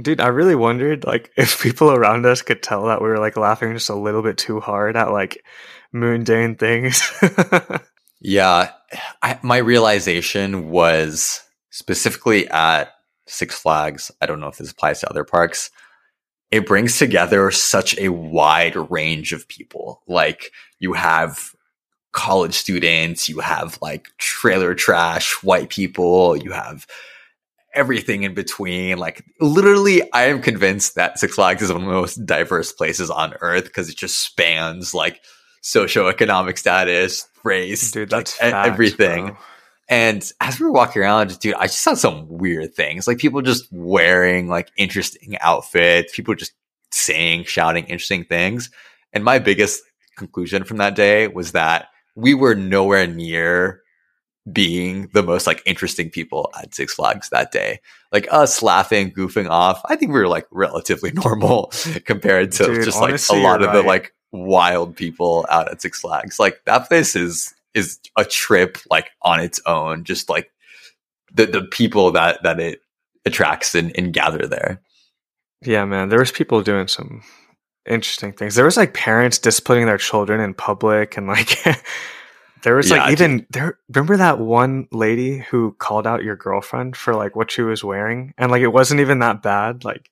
Dude, 0.00 0.20
I 0.20 0.28
really 0.28 0.54
wondered 0.54 1.04
like 1.04 1.30
if 1.36 1.62
people 1.62 1.90
around 1.90 2.26
us 2.26 2.42
could 2.42 2.62
tell 2.62 2.86
that 2.86 3.02
we 3.02 3.08
were 3.08 3.18
like 3.18 3.36
laughing 3.36 3.72
just 3.72 3.90
a 3.90 3.94
little 3.94 4.22
bit 4.22 4.38
too 4.38 4.60
hard 4.60 4.96
at 4.96 5.12
like 5.12 5.44
mundane 5.92 6.56
things. 6.56 7.10
Yeah, 8.20 8.70
I, 9.22 9.38
my 9.42 9.56
realization 9.56 10.68
was 10.68 11.42
specifically 11.70 12.46
at 12.48 12.92
Six 13.30 13.58
Flags. 13.58 14.10
I 14.20 14.26
don't 14.26 14.40
know 14.40 14.48
if 14.48 14.58
this 14.58 14.70
applies 14.70 15.00
to 15.00 15.10
other 15.10 15.24
parks. 15.24 15.70
It 16.50 16.66
brings 16.66 16.98
together 16.98 17.50
such 17.50 17.96
a 17.98 18.08
wide 18.08 18.76
range 18.90 19.32
of 19.32 19.46
people. 19.48 20.02
Like 20.08 20.52
you 20.80 20.94
have 20.94 21.54
college 22.12 22.54
students, 22.54 23.28
you 23.28 23.38
have 23.38 23.78
like 23.80 24.08
trailer 24.18 24.74
trash, 24.74 25.32
white 25.44 25.68
people, 25.70 26.36
you 26.36 26.50
have 26.50 26.86
everything 27.72 28.24
in 28.24 28.34
between. 28.34 28.98
Like 28.98 29.24
literally, 29.40 30.02
I 30.12 30.24
am 30.24 30.42
convinced 30.42 30.96
that 30.96 31.18
Six 31.18 31.36
Flags 31.36 31.62
is 31.62 31.72
one 31.72 31.82
of 31.82 31.86
the 31.86 31.92
most 31.94 32.26
diverse 32.26 32.72
places 32.72 33.10
on 33.10 33.34
earth 33.40 33.64
because 33.64 33.88
it 33.88 33.96
just 33.96 34.20
spans 34.20 34.92
like 34.92 35.20
socioeconomic 35.62 36.58
status, 36.58 37.28
race, 37.44 37.92
Dude, 37.92 38.10
that's 38.10 38.34
e- 38.36 38.50
facts, 38.50 38.68
everything. 38.68 39.26
bro. 39.26 39.36
And 39.90 40.32
as 40.40 40.60
we 40.60 40.66
were 40.66 40.72
walking 40.72 41.02
around, 41.02 41.36
dude, 41.40 41.54
I 41.54 41.66
just 41.66 41.82
saw 41.82 41.94
some 41.94 42.28
weird 42.28 42.74
things. 42.74 43.08
Like 43.08 43.18
people 43.18 43.42
just 43.42 43.66
wearing 43.72 44.48
like 44.48 44.70
interesting 44.76 45.36
outfits, 45.40 46.14
people 46.14 46.36
just 46.36 46.52
saying, 46.92 47.44
shouting 47.44 47.86
interesting 47.86 48.24
things. 48.24 48.70
And 49.12 49.24
my 49.24 49.40
biggest 49.40 49.82
conclusion 50.16 50.62
from 50.62 50.76
that 50.76 50.94
day 50.94 51.26
was 51.26 51.52
that 51.52 51.88
we 52.14 52.34
were 52.34 52.54
nowhere 52.54 53.08
near 53.08 53.82
being 54.50 55.08
the 55.12 55.24
most 55.24 55.48
like 55.48 55.60
interesting 55.66 56.08
people 56.08 56.50
at 56.56 56.72
Six 56.72 56.94
Flags 56.94 57.28
that 57.30 57.50
day. 57.50 57.80
Like 58.12 58.28
us 58.30 58.62
laughing, 58.62 59.10
goofing 59.10 59.50
off. 59.50 59.82
I 59.86 59.96
think 59.96 60.12
we 60.12 60.20
were 60.20 60.28
like 60.28 60.46
relatively 60.52 61.10
normal 61.14 61.72
compared 62.04 62.52
to 62.52 62.66
Dude, 62.66 62.84
just 62.84 63.00
like 63.00 63.20
a 63.30 63.42
lot 63.42 63.60
of 63.60 63.72
the 63.72 63.82
like 63.82 64.14
wild 64.30 64.94
people 64.94 65.46
out 65.50 65.68
at 65.68 65.82
Six 65.82 66.00
Flags. 66.00 66.38
Like 66.38 66.62
that 66.66 66.86
place 66.86 67.16
is 67.16 67.54
is 67.74 67.98
a 68.16 68.24
trip 68.24 68.78
like 68.90 69.10
on 69.22 69.40
its 69.40 69.60
own. 69.66 70.04
Just 70.04 70.28
like 70.28 70.50
the 71.32 71.46
the 71.46 71.62
people 71.62 72.12
that 72.12 72.42
that 72.42 72.60
it 72.60 72.80
attracts 73.24 73.74
and, 73.74 73.96
and 73.96 74.12
gather 74.12 74.46
there. 74.46 74.80
Yeah, 75.62 75.84
man, 75.84 76.08
there 76.08 76.18
was 76.18 76.32
people 76.32 76.62
doing 76.62 76.88
some 76.88 77.22
interesting 77.86 78.32
things. 78.32 78.54
There 78.54 78.64
was 78.64 78.76
like 78.76 78.94
parents 78.94 79.38
disciplining 79.38 79.86
their 79.86 79.98
children 79.98 80.40
in 80.40 80.54
public 80.54 81.16
and 81.16 81.26
like 81.26 81.58
there 82.62 82.74
was 82.74 82.90
like 82.90 83.00
Yeah, 83.06 83.12
even 83.12 83.46
there 83.50 83.78
remember 83.88 84.16
that 84.16 84.38
one 84.38 84.88
lady 84.92 85.38
who 85.38 85.72
called 85.78 86.06
out 86.06 86.24
your 86.24 86.36
girlfriend 86.36 86.96
for 86.96 87.14
like 87.14 87.36
what 87.36 87.50
she 87.50 87.62
was 87.62 87.84
wearing 87.84 88.32
and 88.38 88.50
like 88.50 88.62
it 88.62 88.68
wasn't 88.68 89.00
even 89.00 89.18
that 89.20 89.42
bad 89.42 89.84
like 89.84 90.10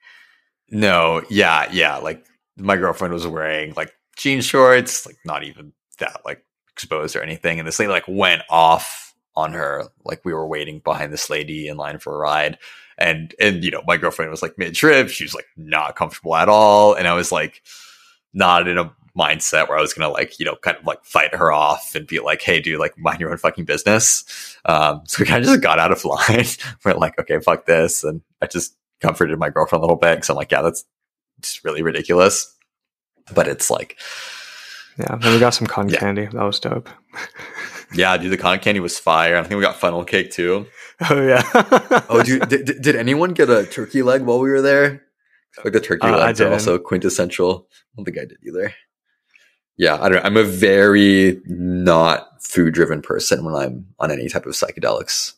No, 0.71 1.23
yeah, 1.31 1.68
yeah. 1.73 1.97
Like 1.97 2.25
my 2.57 2.77
girlfriend 2.77 3.14
was 3.14 3.27
wearing 3.27 3.73
like 3.75 3.92
jean 4.16 4.40
shorts, 4.40 5.07
like 5.07 5.16
not 5.25 5.44
even 5.44 5.73
that 5.99 6.21
like 6.25 6.44
exposed 6.79 7.17
or 7.17 7.23
anything. 7.23 7.59
And 7.59 7.67
this 7.67 7.81
lady 7.81 7.91
like 7.91 8.07
went 8.07 8.43
off 8.49 9.14
on 9.35 9.53
her. 9.53 9.85
Like 10.05 10.25
we 10.25 10.33
were 10.33 10.47
waiting 10.47 10.79
behind 10.79 11.12
this 11.12 11.29
lady 11.29 11.67
in 11.67 11.77
line 11.77 11.99
for 11.99 12.14
a 12.14 12.19
ride. 12.19 12.59
And 12.97 13.35
and 13.41 13.64
you 13.64 13.71
know, 13.71 13.83
my 13.87 13.97
girlfriend 13.97 14.31
was 14.31 14.43
like 14.43 14.57
mid 14.59 14.75
trip. 14.75 15.09
She 15.09 15.25
was 15.25 15.35
like 15.35 15.47
not 15.57 15.97
comfortable 15.97 16.37
at 16.37 16.49
all. 16.49 16.95
And 16.95 17.09
I 17.09 17.14
was 17.14 17.33
like 17.33 17.62
not 18.33 18.69
in 18.69 18.79
a 18.79 18.93
mindset 19.17 19.69
where 19.69 19.77
I 19.77 19.81
was 19.81 19.93
gonna 19.93 20.12
like, 20.12 20.38
you 20.38 20.47
know, 20.47 20.55
kind 20.62 20.77
of 20.77 20.87
like 20.87 21.05
fight 21.05 21.35
her 21.35 21.51
off 21.51 21.95
and 21.97 22.07
be 22.07 22.21
like, 22.21 22.41
hey 22.41 22.61
dude, 22.61 22.79
like 22.79 22.97
mind 22.97 23.21
your 23.21 23.33
own 23.33 23.38
fucking 23.38 23.64
business. 23.64 24.57
Um 24.64 25.03
so 25.07 25.21
we 25.21 25.27
kind 25.27 25.43
of 25.43 25.51
just 25.51 25.62
got 25.62 25.81
out 25.81 25.93
of 25.93 26.05
line. 26.05 26.47
we're 26.85 26.95
like, 26.95 27.19
okay, 27.19 27.41
fuck 27.41 27.67
this. 27.67 28.05
And 28.05 28.23
I 28.41 28.47
just 28.47 28.77
comforted 29.01 29.38
my 29.38 29.51
girlfriend 29.51 29.81
a 29.81 29.85
little 29.85 29.97
bit 29.97 30.17
because 30.17 30.31
I'm 30.31 30.37
like, 30.37 30.53
yeah, 30.53 30.62
that's 30.62 30.85
just 31.41 31.64
really 31.64 31.83
ridiculous. 31.83 32.55
But 33.35 33.47
it's 33.47 33.71
like, 33.71 33.99
yeah 34.99 35.17
then 35.17 35.33
we 35.33 35.39
got 35.39 35.51
some 35.55 35.67
cotton 35.67 35.91
Yeah. 35.91 35.99
candy 36.01 36.27
that 36.27 36.43
was 36.43 36.61
dope 36.61 36.89
yeah, 37.95 38.19
dude, 38.19 38.31
the 38.31 38.37
cotton 38.37 38.61
candy 38.61 38.81
was 38.81 38.99
fire. 38.99 39.37
I 39.39 39.43
think 39.43 39.57
we 39.57 39.63
got 39.63 39.77
funnel 39.77 40.05
cake 40.05 40.31
too. 40.31 40.67
oh 41.09 41.27
yeah 41.27 41.43
Oh, 42.11 42.23
dude, 42.23 42.47
did, 42.47 42.83
did- 42.83 42.97
anyone 42.97 43.33
get 43.33 43.49
a 43.49 43.65
turkey 43.65 44.03
leg 44.03 44.23
while 44.23 44.39
we 44.41 44.51
were 44.51 44.61
there? 44.61 45.05
Like 45.65 45.73
the 45.73 45.81
turkey 45.81 46.07
Uh, 46.07 46.19
legs 46.19 46.39
are 46.43 46.53
also 46.53 46.79
quintessential. 46.79 47.67
I 47.73 47.97
don't 47.97 48.05
think 48.05 48.19
I 48.19 48.27
did 48.27 48.37
either. 48.47 48.75
Yeah, 49.79 49.95
I 49.95 50.11
don't. 50.11 50.13
Know. 50.17 50.21
I'm 50.25 50.37
a 50.37 50.43
very 50.45 51.41
not 51.47 52.29
food 52.43 52.75
driven 52.75 53.01
person 53.01 53.43
when 53.43 53.55
I'm 53.55 53.87
on 53.99 54.11
any 54.11 54.29
type 54.29 54.45
of 54.45 54.53
psychedelics. 54.53 55.33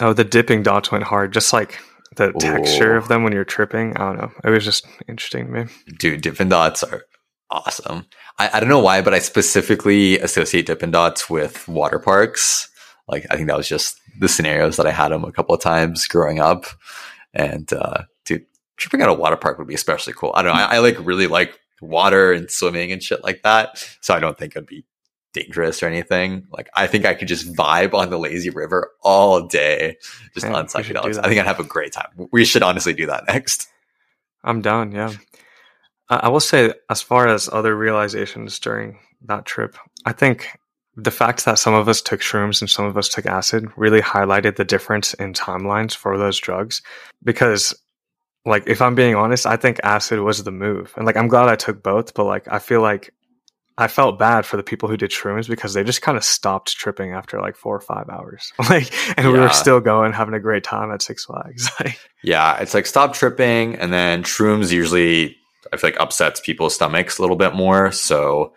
oh 0.00 0.14
the 0.14 0.24
Dippin' 0.24 0.62
Dots 0.62 0.90
went 0.90 1.04
hard 1.04 1.32
just 1.34 1.52
like 1.52 1.78
the 2.16 2.32
texture 2.40 2.94
Oh. 2.94 2.98
of 2.98 3.08
them 3.08 3.22
when 3.22 3.32
you're 3.34 3.44
tripping 3.44 3.96
i 3.96 4.00
don't 4.00 4.16
know 4.18 4.32
it 4.44 4.50
was 4.50 4.64
just 4.64 4.84
interesting 5.08 5.46
to 5.46 5.52
me 5.52 5.66
Dude, 5.98 6.22
Dippin' 6.22 6.48
Dots 6.48 6.82
are 6.82 7.04
awesome. 7.50 8.06
I, 8.38 8.50
I 8.54 8.60
don't 8.60 8.68
know 8.68 8.80
why, 8.80 9.02
but 9.02 9.14
I 9.14 9.18
specifically 9.18 10.18
associate 10.18 10.66
Dippin' 10.66 10.90
Dots 10.90 11.28
with 11.28 11.66
water 11.68 11.98
parks. 11.98 12.68
Like, 13.08 13.26
I 13.30 13.36
think 13.36 13.48
that 13.48 13.56
was 13.56 13.68
just 13.68 14.00
the 14.18 14.28
scenarios 14.28 14.76
that 14.76 14.86
I 14.86 14.92
had 14.92 15.08
them 15.08 15.24
a 15.24 15.32
couple 15.32 15.54
of 15.54 15.60
times 15.60 16.06
growing 16.06 16.38
up. 16.38 16.66
And, 17.34 17.72
uh, 17.72 18.04
dude, 18.24 18.46
tripping 18.76 19.02
at 19.02 19.08
a 19.08 19.14
water 19.14 19.36
park 19.36 19.58
would 19.58 19.68
be 19.68 19.74
especially 19.74 20.12
cool. 20.12 20.32
I 20.34 20.42
don't 20.42 20.54
know. 20.54 20.62
I, 20.62 20.76
I 20.76 20.78
like 20.78 20.96
really 21.04 21.26
like 21.26 21.58
water 21.80 22.32
and 22.32 22.50
swimming 22.50 22.92
and 22.92 23.02
shit 23.02 23.24
like 23.24 23.42
that. 23.42 23.84
So 24.00 24.14
I 24.14 24.20
don't 24.20 24.38
think 24.38 24.54
it'd 24.54 24.66
be 24.66 24.84
dangerous 25.32 25.82
or 25.82 25.86
anything. 25.86 26.46
Like, 26.50 26.68
I 26.74 26.86
think 26.86 27.04
I 27.04 27.14
could 27.14 27.28
just 27.28 27.52
vibe 27.54 27.94
on 27.94 28.10
the 28.10 28.18
lazy 28.18 28.50
river 28.50 28.90
all 29.02 29.46
day, 29.46 29.96
just 30.34 30.46
Man, 30.46 30.54
on 30.54 30.66
psychedelics. 30.66 31.18
I 31.18 31.28
think 31.28 31.40
I'd 31.40 31.46
have 31.46 31.60
a 31.60 31.64
great 31.64 31.92
time. 31.92 32.28
We 32.32 32.44
should 32.44 32.62
honestly 32.62 32.92
do 32.92 33.06
that 33.06 33.26
next. 33.26 33.68
I'm 34.42 34.60
down, 34.60 34.92
yeah. 34.92 35.12
I, 36.10 36.28
will 36.28 36.40
say, 36.40 36.74
as 36.88 37.00
far 37.00 37.28
as 37.28 37.48
other 37.52 37.76
realizations 37.76 38.58
during 38.58 38.98
that 39.26 39.46
trip, 39.46 39.76
I 40.04 40.12
think 40.12 40.48
the 40.96 41.10
fact 41.10 41.44
that 41.44 41.58
some 41.58 41.72
of 41.74 41.88
us 41.88 42.02
took 42.02 42.20
shrooms 42.20 42.60
and 42.60 42.68
some 42.68 42.84
of 42.84 42.98
us 42.98 43.08
took 43.08 43.26
acid 43.26 43.66
really 43.76 44.00
highlighted 44.02 44.56
the 44.56 44.64
difference 44.64 45.14
in 45.14 45.32
timelines 45.32 45.94
for 45.94 46.18
those 46.18 46.38
drugs. 46.38 46.82
Because, 47.22 47.74
like, 48.44 48.64
if 48.66 48.82
I'm 48.82 48.94
being 48.94 49.14
honest, 49.14 49.46
I 49.46 49.56
think 49.56 49.78
acid 49.84 50.20
was 50.20 50.42
the 50.42 50.50
move. 50.50 50.92
And, 50.96 51.06
like, 51.06 51.16
I'm 51.16 51.28
glad 51.28 51.48
I 51.48 51.56
took 51.56 51.82
both, 51.82 52.14
but, 52.14 52.24
like, 52.24 52.48
I 52.50 52.58
feel 52.58 52.82
like 52.82 53.14
I 53.80 53.88
felt 53.88 54.18
bad 54.18 54.44
for 54.44 54.58
the 54.58 54.62
people 54.62 54.90
who 54.90 54.98
did 54.98 55.10
shrooms 55.10 55.48
because 55.48 55.72
they 55.72 55.82
just 55.82 56.02
kind 56.02 56.18
of 56.18 56.24
stopped 56.24 56.76
tripping 56.76 57.12
after 57.12 57.40
like 57.40 57.56
four 57.56 57.74
or 57.74 57.80
five 57.80 58.10
hours. 58.10 58.52
Like, 58.68 58.92
and 59.18 59.32
we 59.32 59.38
were 59.38 59.48
still 59.48 59.80
going, 59.80 60.12
having 60.12 60.34
a 60.34 60.40
great 60.40 60.64
time 60.64 60.92
at 60.92 61.00
Six 61.00 61.24
Flags. 61.24 61.70
Like, 61.80 61.98
Yeah, 62.22 62.58
it's 62.58 62.74
like 62.74 62.84
stop 62.84 63.14
tripping, 63.14 63.76
and 63.76 63.90
then 63.90 64.22
shrooms 64.22 64.70
usually 64.70 65.39
I 65.72 65.76
feel 65.76 65.90
like 65.90 66.00
upsets 66.00 66.40
people's 66.40 66.74
stomachs 66.74 67.18
a 67.18 67.22
little 67.22 67.36
bit 67.36 67.54
more. 67.54 67.92
So 67.92 68.54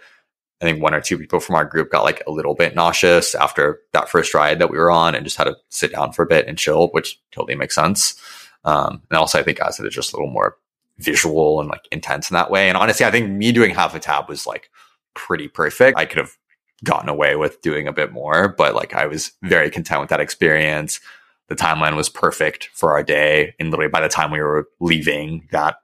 I 0.62 0.66
think 0.66 0.82
one 0.82 0.94
or 0.94 1.02
two 1.02 1.18
people 1.18 1.40
from 1.40 1.56
our 1.56 1.66
group 1.66 1.92
got 1.92 2.04
like 2.04 2.24
a 2.26 2.32
little 2.32 2.56
bit 2.56 2.76
nauseous 2.76 3.36
after 3.36 3.82
that 3.92 4.10
first 4.10 4.34
ride 4.34 4.60
that 4.60 4.72
we 4.72 4.78
were 4.78 4.92
on, 4.92 5.16
and 5.16 5.26
just 5.26 5.38
had 5.38 5.46
to 5.46 5.58
sit 5.70 5.92
down 5.92 6.14
for 6.14 6.24
a 6.24 6.28
bit 6.28 6.48
and 6.48 6.58
chill, 6.58 6.88
which 6.90 7.20
totally 7.32 7.56
makes 7.56 7.76
sense. 7.76 8.16
Um, 8.64 9.02
and 9.10 9.18
also, 9.18 9.40
I 9.40 9.44
think 9.44 9.60
acid 9.60 9.86
is 9.86 9.94
just 9.94 10.14
a 10.14 10.16
little 10.16 10.32
more 10.32 10.58
visual 11.00 11.60
and 11.60 11.70
like 11.70 11.88
intense 11.92 12.30
in 12.30 12.36
that 12.36 12.52
way. 12.52 12.70
And 12.70 12.78
honestly, 12.78 13.06
I 13.06 13.12
think 13.12 13.30
me 13.30 13.52
doing 13.52 13.76
half 13.76 13.96
a 13.96 14.00
tab 14.00 14.30
was 14.30 14.48
like 14.48 14.70
pretty 15.16 15.48
perfect. 15.48 15.98
I 15.98 16.06
could 16.06 16.20
have 16.20 16.38
gotten 16.84 17.10
away 17.10 17.36
with 17.36 17.62
doing 17.62 17.88
a 17.88 17.94
bit 17.94 18.12
more, 18.12 18.48
but 18.48 18.76
like 18.76 18.94
I 18.94 19.08
was 19.08 19.32
very 19.42 19.70
content 19.70 20.02
with 20.02 20.10
that 20.10 20.22
experience. 20.22 21.00
The 21.48 21.56
timeline 21.56 21.96
was 21.96 22.10
perfect 22.10 22.70
for 22.74 22.94
our 22.94 23.04
day. 23.04 23.56
And 23.60 23.70
literally 23.70 23.90
by 23.90 24.02
the 24.02 24.10
time 24.10 24.32
we 24.32 24.40
were 24.40 24.70
leaving 24.80 25.48
that 25.52 25.78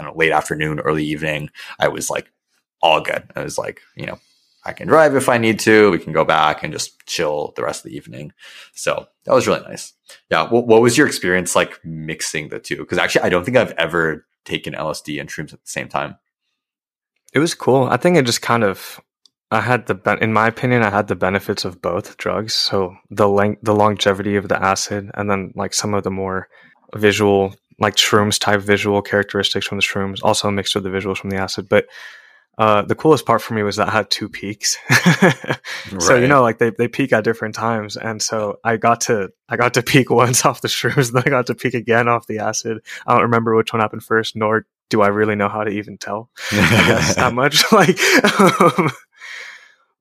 I 0.00 0.04
don't 0.04 0.14
know, 0.14 0.18
late 0.18 0.32
afternoon, 0.32 0.80
early 0.80 1.04
evening, 1.04 1.50
I 1.78 1.88
was 1.88 2.08
like 2.08 2.32
all 2.80 3.02
good. 3.02 3.30
I 3.36 3.44
was 3.44 3.58
like, 3.58 3.82
you 3.94 4.06
know, 4.06 4.18
I 4.64 4.72
can 4.72 4.88
drive 4.88 5.14
if 5.14 5.28
I 5.28 5.38
need 5.38 5.58
to. 5.60 5.90
We 5.90 5.98
can 5.98 6.12
go 6.12 6.24
back 6.24 6.62
and 6.62 6.72
just 6.72 7.06
chill 7.06 7.52
the 7.56 7.62
rest 7.62 7.84
of 7.84 7.90
the 7.90 7.96
evening. 7.96 8.32
So 8.74 9.06
that 9.24 9.34
was 9.34 9.46
really 9.46 9.62
nice. 9.62 9.92
Yeah. 10.30 10.48
What, 10.50 10.66
what 10.66 10.82
was 10.82 10.96
your 10.96 11.06
experience 11.06 11.54
like 11.54 11.78
mixing 11.84 12.48
the 12.48 12.58
two? 12.58 12.76
Because 12.76 12.98
actually, 12.98 13.22
I 13.22 13.28
don't 13.28 13.44
think 13.44 13.56
I've 13.56 13.72
ever 13.72 14.26
taken 14.44 14.72
LSD 14.72 15.20
and 15.20 15.28
shrooms 15.28 15.52
at 15.52 15.62
the 15.62 15.70
same 15.70 15.88
time. 15.88 16.16
It 17.32 17.38
was 17.38 17.54
cool. 17.54 17.84
I 17.84 17.96
think 17.96 18.16
it 18.16 18.26
just 18.26 18.42
kind 18.42 18.64
of, 18.64 19.00
I 19.50 19.60
had 19.60 19.86
the, 19.86 20.18
in 20.20 20.32
my 20.32 20.46
opinion, 20.46 20.82
I 20.82 20.90
had 20.90 21.08
the 21.08 21.16
benefits 21.16 21.64
of 21.64 21.82
both 21.82 22.16
drugs. 22.16 22.54
So 22.54 22.96
the 23.10 23.28
length, 23.28 23.60
the 23.62 23.74
longevity 23.74 24.36
of 24.36 24.48
the 24.48 24.62
acid, 24.62 25.10
and 25.14 25.30
then 25.30 25.52
like 25.54 25.74
some 25.74 25.94
of 25.94 26.04
the 26.04 26.10
more 26.10 26.48
visual, 26.94 27.54
like 27.80 27.96
shrooms 27.96 28.38
type 28.38 28.60
visual 28.60 29.02
characteristics 29.02 29.66
from 29.66 29.78
the 29.78 29.82
shrooms, 29.82 30.20
also 30.22 30.50
mixed 30.50 30.74
with 30.74 30.84
the 30.84 30.90
visuals 30.90 31.16
from 31.16 31.30
the 31.30 31.36
acid. 31.36 31.68
But 31.68 31.86
uh, 32.58 32.82
the 32.82 32.94
coolest 32.94 33.24
part 33.24 33.40
for 33.40 33.54
me 33.54 33.62
was 33.62 33.76
that 33.76 33.88
I 33.88 33.92
had 33.92 34.10
two 34.10 34.28
peaks. 34.28 34.76
right. 34.90 35.58
so 35.98 36.14
you 36.14 36.28
know, 36.28 36.42
like 36.42 36.58
they, 36.58 36.70
they 36.70 36.88
peak 36.88 37.10
at 37.12 37.24
different 37.24 37.54
times, 37.54 37.96
and 37.96 38.20
so 38.20 38.58
I 38.62 38.76
got 38.76 39.00
to 39.02 39.30
I 39.48 39.56
got 39.56 39.74
to 39.74 39.82
peak 39.82 40.10
once 40.10 40.44
off 40.44 40.60
the 40.60 40.68
shrooms, 40.68 41.08
and 41.08 41.16
then 41.16 41.22
I 41.26 41.30
got 41.30 41.46
to 41.46 41.54
peak 41.54 41.72
again 41.74 42.06
off 42.06 42.26
the 42.26 42.38
acid. 42.38 42.78
I 43.06 43.14
don't 43.14 43.22
remember 43.22 43.56
which 43.56 43.72
one 43.72 43.80
happened 43.80 44.04
first, 44.04 44.36
nor 44.36 44.66
do 44.90 45.00
I 45.00 45.08
really 45.08 45.36
know 45.36 45.48
how 45.48 45.64
to 45.64 45.70
even 45.70 45.96
tell. 45.96 46.28
I 46.52 46.84
guess 46.86 47.14
that 47.16 47.32
much. 47.32 47.64
Like, 47.72 47.98
um, 48.78 48.90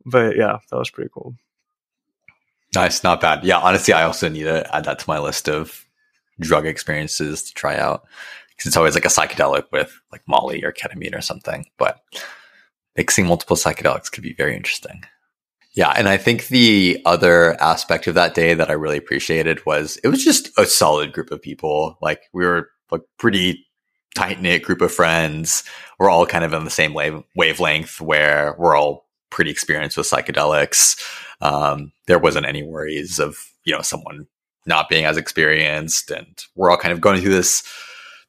but 0.06 0.36
yeah, 0.36 0.58
that 0.70 0.78
was 0.78 0.90
pretty 0.90 1.12
cool. 1.14 1.36
Nice, 2.76 3.04
not 3.04 3.22
bad. 3.22 3.46
Yeah, 3.46 3.60
honestly, 3.60 3.94
I 3.94 4.04
also 4.04 4.28
need 4.28 4.44
to 4.44 4.76
add 4.76 4.84
that 4.84 5.00
to 5.00 5.10
my 5.10 5.20
list 5.20 5.48
of 5.48 5.86
drug 6.40 6.66
experiences 6.66 7.44
to 7.44 7.54
try 7.54 7.78
out 7.78 8.08
because 8.50 8.68
it's 8.68 8.78
always 8.78 8.96
like 8.96 9.06
a 9.06 9.10
psychedelic 9.10 9.64
with 9.72 10.00
like 10.12 10.22
Molly 10.28 10.64
or 10.64 10.74
ketamine 10.74 11.16
or 11.16 11.22
something, 11.22 11.66
but 11.78 12.02
mixing 12.98 13.26
multiple 13.26 13.56
psychedelics 13.56 14.12
could 14.12 14.24
be 14.24 14.34
very 14.34 14.56
interesting. 14.56 15.04
Yeah. 15.74 15.94
And 15.96 16.10
I 16.10 16.18
think 16.18 16.48
the 16.48 17.02
other 17.06 17.54
aspect 17.62 18.08
of 18.08 18.16
that 18.16 18.34
day 18.34 18.54
that 18.54 18.70
I 18.70 18.74
really 18.74 18.98
appreciated 18.98 19.66
was 19.66 19.98
it 20.04 20.10
was 20.10 20.24
just 20.24 20.50
a 20.58 20.66
solid 20.66 21.14
group 21.14 21.32
of 21.32 21.42
people. 21.42 21.98
Like 22.02 22.24
we 22.34 22.46
were 22.46 22.70
like 22.92 23.02
pretty 23.18 23.66
tight 24.16 24.42
knit 24.42 24.64
group 24.64 24.82
of 24.82 24.92
friends. 24.92 25.64
We're 26.00 26.10
all 26.10 26.26
kind 26.26 26.44
of 26.44 26.54
on 26.54 26.66
the 26.66 26.72
same 26.72 26.94
wave- 26.94 27.24
wavelength 27.36 28.02
where 28.02 28.56
we're 28.58 28.76
all 28.76 29.08
pretty 29.30 29.52
experienced 29.52 29.96
with 29.96 30.10
psychedelics. 30.10 31.02
Um, 31.40 31.94
there 32.08 32.20
wasn't 32.20 32.48
any 32.48 32.64
worries 32.64 33.20
of, 33.20 33.38
you 33.64 33.74
know, 33.74 33.82
someone 33.82 34.28
not 34.70 34.88
being 34.88 35.04
as 35.04 35.18
experienced 35.18 36.12
and 36.12 36.46
we're 36.56 36.72
all 36.72 36.78
kind 36.78 36.94
of 36.94 37.02
going 37.02 37.20
through 37.20 37.34
this 37.34 37.64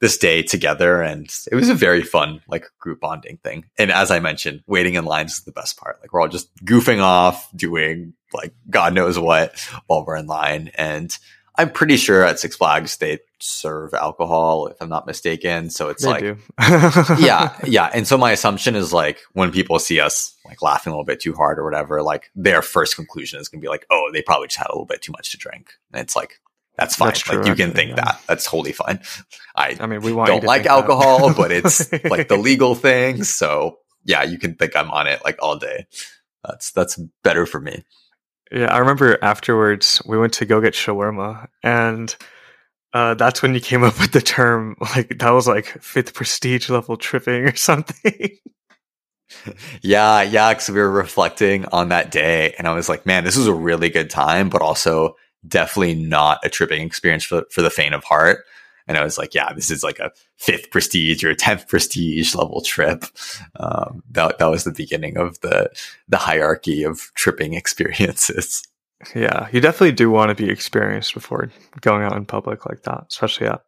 this 0.01 0.17
day 0.17 0.43
together 0.43 1.03
and 1.03 1.31
it 1.53 1.55
was 1.55 1.69
a 1.69 1.75
very 1.75 2.03
fun 2.03 2.41
like 2.49 2.65
group 2.79 3.01
bonding 3.01 3.37
thing. 3.45 3.67
And 3.79 3.93
as 3.93 4.11
i 4.11 4.19
mentioned 4.19 4.63
waiting 4.67 4.95
in 4.95 5.05
lines 5.05 5.35
is 5.35 5.45
the 5.45 5.53
best 5.53 5.77
part. 5.77 5.99
Like 6.01 6.13
we're 6.13 6.23
all 6.23 6.29
just 6.29 6.53
goofing 6.65 7.01
off 7.01 7.49
doing 7.55 8.15
like 8.33 8.55
god 8.69 8.95
knows 8.95 9.19
what 9.19 9.61
while 9.87 10.05
we're 10.05 10.17
in 10.17 10.27
line. 10.27 10.71
And 10.75 11.17
i'm 11.57 11.71
pretty 11.71 11.97
sure 11.97 12.25
at 12.25 12.39
six 12.39 12.57
flags 12.57 12.97
they 12.99 13.19
serve 13.39 13.95
alcohol 13.95 14.67
if 14.67 14.77
i'm 14.81 14.89
not 14.89 15.07
mistaken 15.07 15.71
so 15.71 15.89
it's 15.89 16.03
they 16.03 16.09
like 16.09 16.23
yeah 17.19 17.57
yeah 17.65 17.91
and 17.95 18.07
so 18.07 18.19
my 18.19 18.33
assumption 18.33 18.75
is 18.77 18.93
like 18.93 19.21
when 19.33 19.51
people 19.51 19.79
see 19.79 20.01
us 20.01 20.37
like 20.45 20.63
laughing 20.63 20.93
a 20.93 20.95
little 20.95 21.05
bit 21.05 21.21
too 21.21 21.35
hard 21.35 21.59
or 21.59 21.65
whatever 21.65 22.03
like 22.03 22.31
their 22.35 22.63
first 22.63 22.97
conclusion 22.97 23.41
is 23.41 23.49
going 23.49 23.61
to 23.61 23.65
be 23.65 23.69
like 23.69 23.87
oh 23.91 24.11
they 24.13 24.23
probably 24.23 24.47
just 24.47 24.59
had 24.59 24.69
a 24.69 24.73
little 24.73 24.87
bit 24.87 25.03
too 25.03 25.13
much 25.13 25.31
to 25.31 25.39
drink 25.39 25.73
and 25.93 26.01
it's 26.01 26.17
like 26.17 26.41
that's 26.77 26.97
fine. 26.97 27.09
That's 27.09 27.21
true, 27.21 27.39
like 27.39 27.47
you 27.47 27.55
can 27.55 27.73
think 27.73 27.91
yeah. 27.91 27.97
that. 27.97 28.23
That's 28.27 28.47
totally 28.47 28.73
fine. 28.73 29.01
I, 29.55 29.77
I 29.79 29.87
mean, 29.87 30.01
we 30.01 30.13
don't 30.13 30.45
like 30.45 30.65
alcohol, 30.65 31.35
but 31.35 31.53
it's 31.53 31.93
like 32.05 32.29
the 32.29 32.39
legal 32.39 32.75
thing. 32.75 33.23
So 33.23 33.81
yeah, 34.05 34.23
you 34.23 34.39
can 34.39 34.55
think 34.55 34.75
I'm 34.75 34.91
on 34.91 35.07
it 35.07 35.23
like 35.23 35.37
all 35.43 35.59
day. 35.59 35.87
That's 36.43 36.73
that's 36.73 36.97
better 37.23 37.45
for 37.45 37.61
me. 37.61 37.85
Yeah, 38.53 38.73
I 38.73 38.79
remember 38.79 39.17
afterwards 39.23 40.03
we 40.07 40.19
went 40.19 40.33
to 40.35 40.47
go 40.47 40.61
get 40.61 40.75
shawarma, 40.75 41.49
and 41.63 42.15
uh, 42.93 43.15
that's 43.15 43.43
when 43.43 43.55
you 43.55 43.61
came 43.61 43.85
up 43.85 44.01
with 44.01 44.13
the 44.13 44.21
term 44.21 44.77
like 44.81 45.19
that 45.19 45.31
was 45.31 45.47
like 45.47 45.67
fifth 45.81 46.15
prestige 46.15 46.69
level 46.69 46.97
tripping 46.97 47.45
or 47.45 47.55
something. 47.57 48.31
yeah, 49.83 50.23
yeah, 50.23 50.53
because 50.53 50.69
we 50.69 50.81
were 50.81 50.91
reflecting 50.91 51.65
on 51.67 51.91
that 51.91 52.11
day, 52.11 52.55
and 52.59 52.67
I 52.67 52.75
was 52.75 52.89
like, 52.89 53.07
man, 53.07 53.25
this 53.25 53.37
was 53.37 53.47
a 53.47 53.55
really 53.55 53.89
good 53.89 54.11
time, 54.11 54.49
but 54.49 54.63
also 54.63 55.15
definitely 55.47 55.95
not 55.95 56.41
a 56.45 56.49
tripping 56.49 56.85
experience 56.87 57.25
for, 57.25 57.45
for 57.51 57.63
the 57.63 57.71
faint 57.71 57.95
of 57.95 58.05
heart. 58.05 58.45
And 58.91 58.99
I 58.99 59.05
was 59.05 59.19
like, 59.19 59.37
yeah, 59.37 59.53
this 59.53 59.71
is 59.71 59.85
like 59.85 60.01
a 60.01 60.11
fifth 60.37 60.73
prestige 60.73 61.23
or 61.23 61.31
a 61.31 61.37
10th 61.37 61.69
prestige 61.69 62.35
level 62.35 62.61
trip. 62.61 63.05
Um, 63.55 64.03
that, 64.11 64.39
that 64.39 64.51
was 64.51 64.65
the 64.65 64.73
beginning 64.73 65.17
of 65.17 65.39
the, 65.43 65.71
the 66.09 66.17
hierarchy 66.17 66.83
of 66.83 67.13
tripping 67.15 67.55
experiences. 67.55 68.65
Yeah. 69.15 69.47
You 69.53 69.61
definitely 69.61 69.93
do 69.93 70.11
want 70.11 70.31
to 70.31 70.35
be 70.35 70.51
experienced 70.51 71.15
before 71.15 71.53
going 71.83 72.03
out 72.03 72.17
in 72.17 72.27
public 72.27 72.67
like 72.67 72.83
that, 72.83 73.05
especially 73.09 73.47
at. 73.47 73.63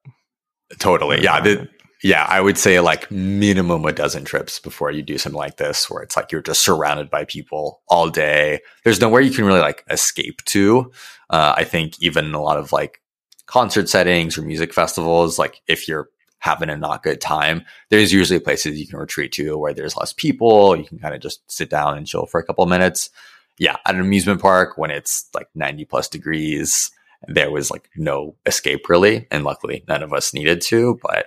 Totally. 0.81 1.23
Yeah. 1.23 1.41
The, 1.41 1.69
yeah. 2.03 2.27
I 2.29 2.41
would 2.41 2.59
say 2.59 2.81
like 2.81 3.09
minimum 3.13 3.85
a 3.85 3.93
dozen 3.93 4.25
trips 4.25 4.59
before 4.59 4.91
you 4.91 5.03
do 5.03 5.19
something 5.19 5.39
like 5.39 5.57
this, 5.57 5.89
where 5.89 6.03
it's 6.03 6.17
like 6.17 6.33
you're 6.33 6.43
just 6.43 6.63
surrounded 6.63 7.11
by 7.11 7.27
people 7.27 7.81
all 7.87 8.11
day. 8.11 8.59
There's 8.83 9.01
nowhere 9.01 9.21
you 9.21 9.31
can 9.31 9.45
really 9.45 9.61
like 9.61 9.85
escape 9.89 10.45
to. 10.47 10.91
Uh, 11.31 11.55
I 11.57 11.63
think 11.63 12.03
even 12.03 12.35
a 12.35 12.43
lot 12.43 12.59
of 12.59 12.73
like 12.73 13.02
concert 13.47 13.89
settings 13.89 14.37
or 14.37 14.43
music 14.43 14.73
festivals, 14.73 15.39
like 15.39 15.63
if 15.67 15.89
you're 15.89 16.09
having 16.39 16.69
a 16.69 16.77
not 16.77 17.03
good 17.03 17.21
time, 17.21 17.65
there's 17.91 18.13
usually 18.13 18.41
places 18.41 18.79
you 18.79 18.87
can 18.87 18.99
retreat 18.99 19.33
to 19.33 19.57
where 19.57 19.73
there's 19.73 19.97
less 19.97 20.13
people. 20.13 20.77
You 20.77 20.85
can 20.85 20.99
kind 20.99 21.15
of 21.15 21.21
just 21.21 21.49
sit 21.51 21.71
down 21.71 21.97
and 21.97 22.07
chill 22.07 22.27
for 22.27 22.41
a 22.41 22.45
couple 22.45 22.67
minutes. 22.67 23.11
Yeah, 23.59 23.77
at 23.87 23.95
an 23.95 24.01
amusement 24.01 24.41
park 24.41 24.77
when 24.77 24.91
it's 24.91 25.29
like 25.35 25.49
90 25.55 25.85
plus 25.85 26.09
degrees, 26.09 26.91
there 27.29 27.51
was 27.51 27.71
like 27.71 27.89
no 27.97 28.35
escape 28.47 28.89
really. 28.89 29.29
And 29.31 29.45
luckily 29.45 29.85
none 29.87 30.03
of 30.03 30.13
us 30.13 30.35
needed 30.35 30.61
to, 30.63 30.99
but 31.03 31.27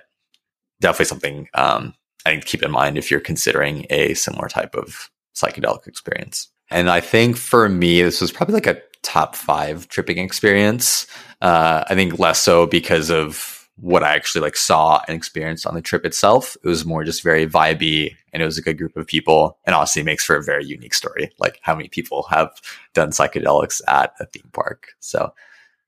definitely 0.80 1.06
something 1.06 1.48
um, 1.54 1.94
I 2.26 2.30
think 2.30 2.44
keep 2.44 2.62
in 2.64 2.72
mind 2.72 2.98
if 2.98 3.08
you're 3.10 3.20
considering 3.20 3.86
a 3.88 4.14
similar 4.14 4.48
type 4.48 4.74
of 4.74 5.10
psychedelic 5.36 5.86
experience. 5.86 6.48
And 6.70 6.90
I 6.90 7.00
think 7.00 7.36
for 7.36 7.68
me, 7.68 8.02
this 8.02 8.20
was 8.20 8.32
probably 8.32 8.54
like 8.54 8.66
a 8.66 8.82
top 9.06 9.36
five 9.36 9.88
tripping 9.88 10.18
experience. 10.18 11.06
Uh, 11.40 11.84
I 11.88 11.94
think 11.94 12.18
less 12.18 12.40
so 12.40 12.66
because 12.66 13.08
of 13.08 13.56
what 13.76 14.02
I 14.02 14.14
actually 14.14 14.40
like 14.40 14.56
saw 14.56 15.00
and 15.06 15.16
experienced 15.16 15.66
on 15.66 15.74
the 15.74 15.82
trip 15.82 16.04
itself. 16.04 16.56
It 16.64 16.68
was 16.68 16.84
more 16.84 17.04
just 17.04 17.22
very 17.22 17.46
vibey 17.46 18.16
and 18.32 18.42
it 18.42 18.46
was 18.46 18.58
a 18.58 18.62
good 18.62 18.78
group 18.78 18.96
of 18.96 19.06
people 19.06 19.58
and 19.64 19.76
honestly 19.76 20.02
makes 20.02 20.24
for 20.24 20.34
a 20.34 20.42
very 20.42 20.64
unique 20.64 20.94
story. 20.94 21.30
Like 21.38 21.60
how 21.62 21.76
many 21.76 21.88
people 21.88 22.24
have 22.30 22.50
done 22.94 23.10
psychedelics 23.10 23.80
at 23.86 24.14
a 24.18 24.26
theme 24.26 24.50
park. 24.52 24.88
So 25.00 25.32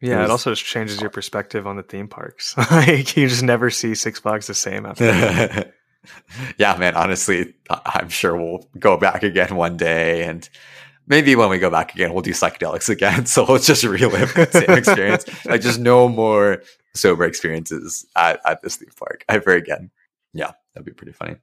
yeah, 0.00 0.20
it, 0.20 0.24
it 0.24 0.31
also 0.31 0.50
just 0.52 0.64
changes 0.64 1.00
your 1.00 1.11
perspective 1.11 1.66
on 1.66 1.76
the 1.76 1.83
theme 1.83 2.09
parks. 2.09 2.57
like 2.70 3.16
you 3.16 3.26
just 3.26 3.42
never 3.42 3.68
see 3.70 3.94
Six 3.94 4.20
Flags 4.20 4.46
the 4.46 4.54
same 4.54 4.87
after. 4.87 5.72
yeah, 6.59 6.76
man. 6.76 6.94
Honestly, 6.94 7.54
I'm 7.68 8.11
sure 8.11 8.37
we'll 8.37 8.68
go 8.78 8.96
back 8.96 9.22
again 9.24 9.57
one 9.57 9.76
day 9.76 10.24
and 10.24 10.48
maybe 11.08 11.34
when 11.34 11.48
we 11.48 11.58
go 11.58 11.70
back 11.70 11.94
again, 11.94 12.12
we'll 12.12 12.22
do 12.22 12.32
psychedelics 12.32 12.88
again. 12.88 13.26
So 13.26 13.44
let's 13.44 13.66
just 13.66 13.84
relive 13.84 14.34
that 14.34 14.52
same 14.52 14.70
experience. 14.78 15.26
like 15.44 15.60
just 15.60 15.78
no 15.80 16.08
more 16.08 16.62
sober 16.94 17.24
experiences 17.24 18.06
at, 18.16 18.40
at 18.44 18.62
this 18.62 18.76
theme 18.76 18.88
park 18.96 19.24
ever 19.28 19.52
again. 19.52 19.90
Yeah, 20.32 20.52
that'd 20.74 20.86
be 20.86 20.92
pretty 20.92 21.12
funny. 21.12 21.36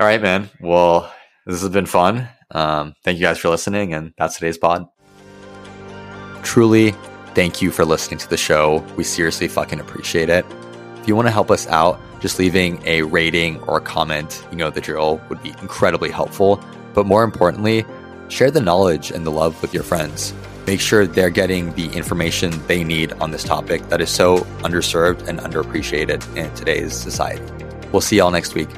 All 0.00 0.06
right, 0.06 0.20
man. 0.20 0.50
Well, 0.60 1.12
this 1.46 1.60
has 1.62 1.70
been 1.70 1.86
fun. 1.86 2.28
Um, 2.50 2.94
thank 3.04 3.18
you 3.18 3.22
guys 3.24 3.38
for 3.38 3.48
listening, 3.48 3.94
and 3.94 4.12
that's 4.18 4.34
today's 4.36 4.58
pod. 4.58 4.86
Truly, 6.42 6.92
thank 7.34 7.62
you 7.62 7.70
for 7.70 7.84
listening 7.84 8.18
to 8.18 8.28
the 8.28 8.36
show. 8.36 8.84
We 8.96 9.04
seriously 9.04 9.48
fucking 9.48 9.80
appreciate 9.80 10.28
it. 10.28 10.44
If 11.00 11.08
you 11.08 11.16
want 11.16 11.26
to 11.26 11.32
help 11.32 11.50
us 11.50 11.66
out, 11.68 12.00
just 12.20 12.38
leaving 12.38 12.82
a 12.86 13.02
rating 13.02 13.60
or 13.62 13.78
a 13.78 13.80
comment, 13.80 14.46
you 14.50 14.56
know 14.56 14.70
the 14.70 14.80
drill, 14.80 15.20
would 15.28 15.42
be 15.42 15.50
incredibly 15.60 16.10
helpful. 16.10 16.62
But 16.94 17.06
more 17.06 17.24
importantly, 17.24 17.84
share 18.32 18.50
the 18.50 18.60
knowledge 18.60 19.10
and 19.10 19.26
the 19.26 19.30
love 19.30 19.60
with 19.60 19.74
your 19.74 19.82
friends. 19.82 20.32
Make 20.66 20.80
sure 20.80 21.06
they're 21.06 21.28
getting 21.28 21.74
the 21.74 21.88
information 21.88 22.66
they 22.66 22.82
need 22.82 23.12
on 23.14 23.30
this 23.30 23.44
topic 23.44 23.86
that 23.90 24.00
is 24.00 24.08
so 24.08 24.38
underserved 24.64 25.28
and 25.28 25.38
underappreciated 25.38 26.24
in 26.34 26.52
today's 26.54 26.94
society. 26.94 27.44
We'll 27.92 28.00
see 28.00 28.16
y'all 28.16 28.30
next 28.30 28.54
week. 28.54 28.70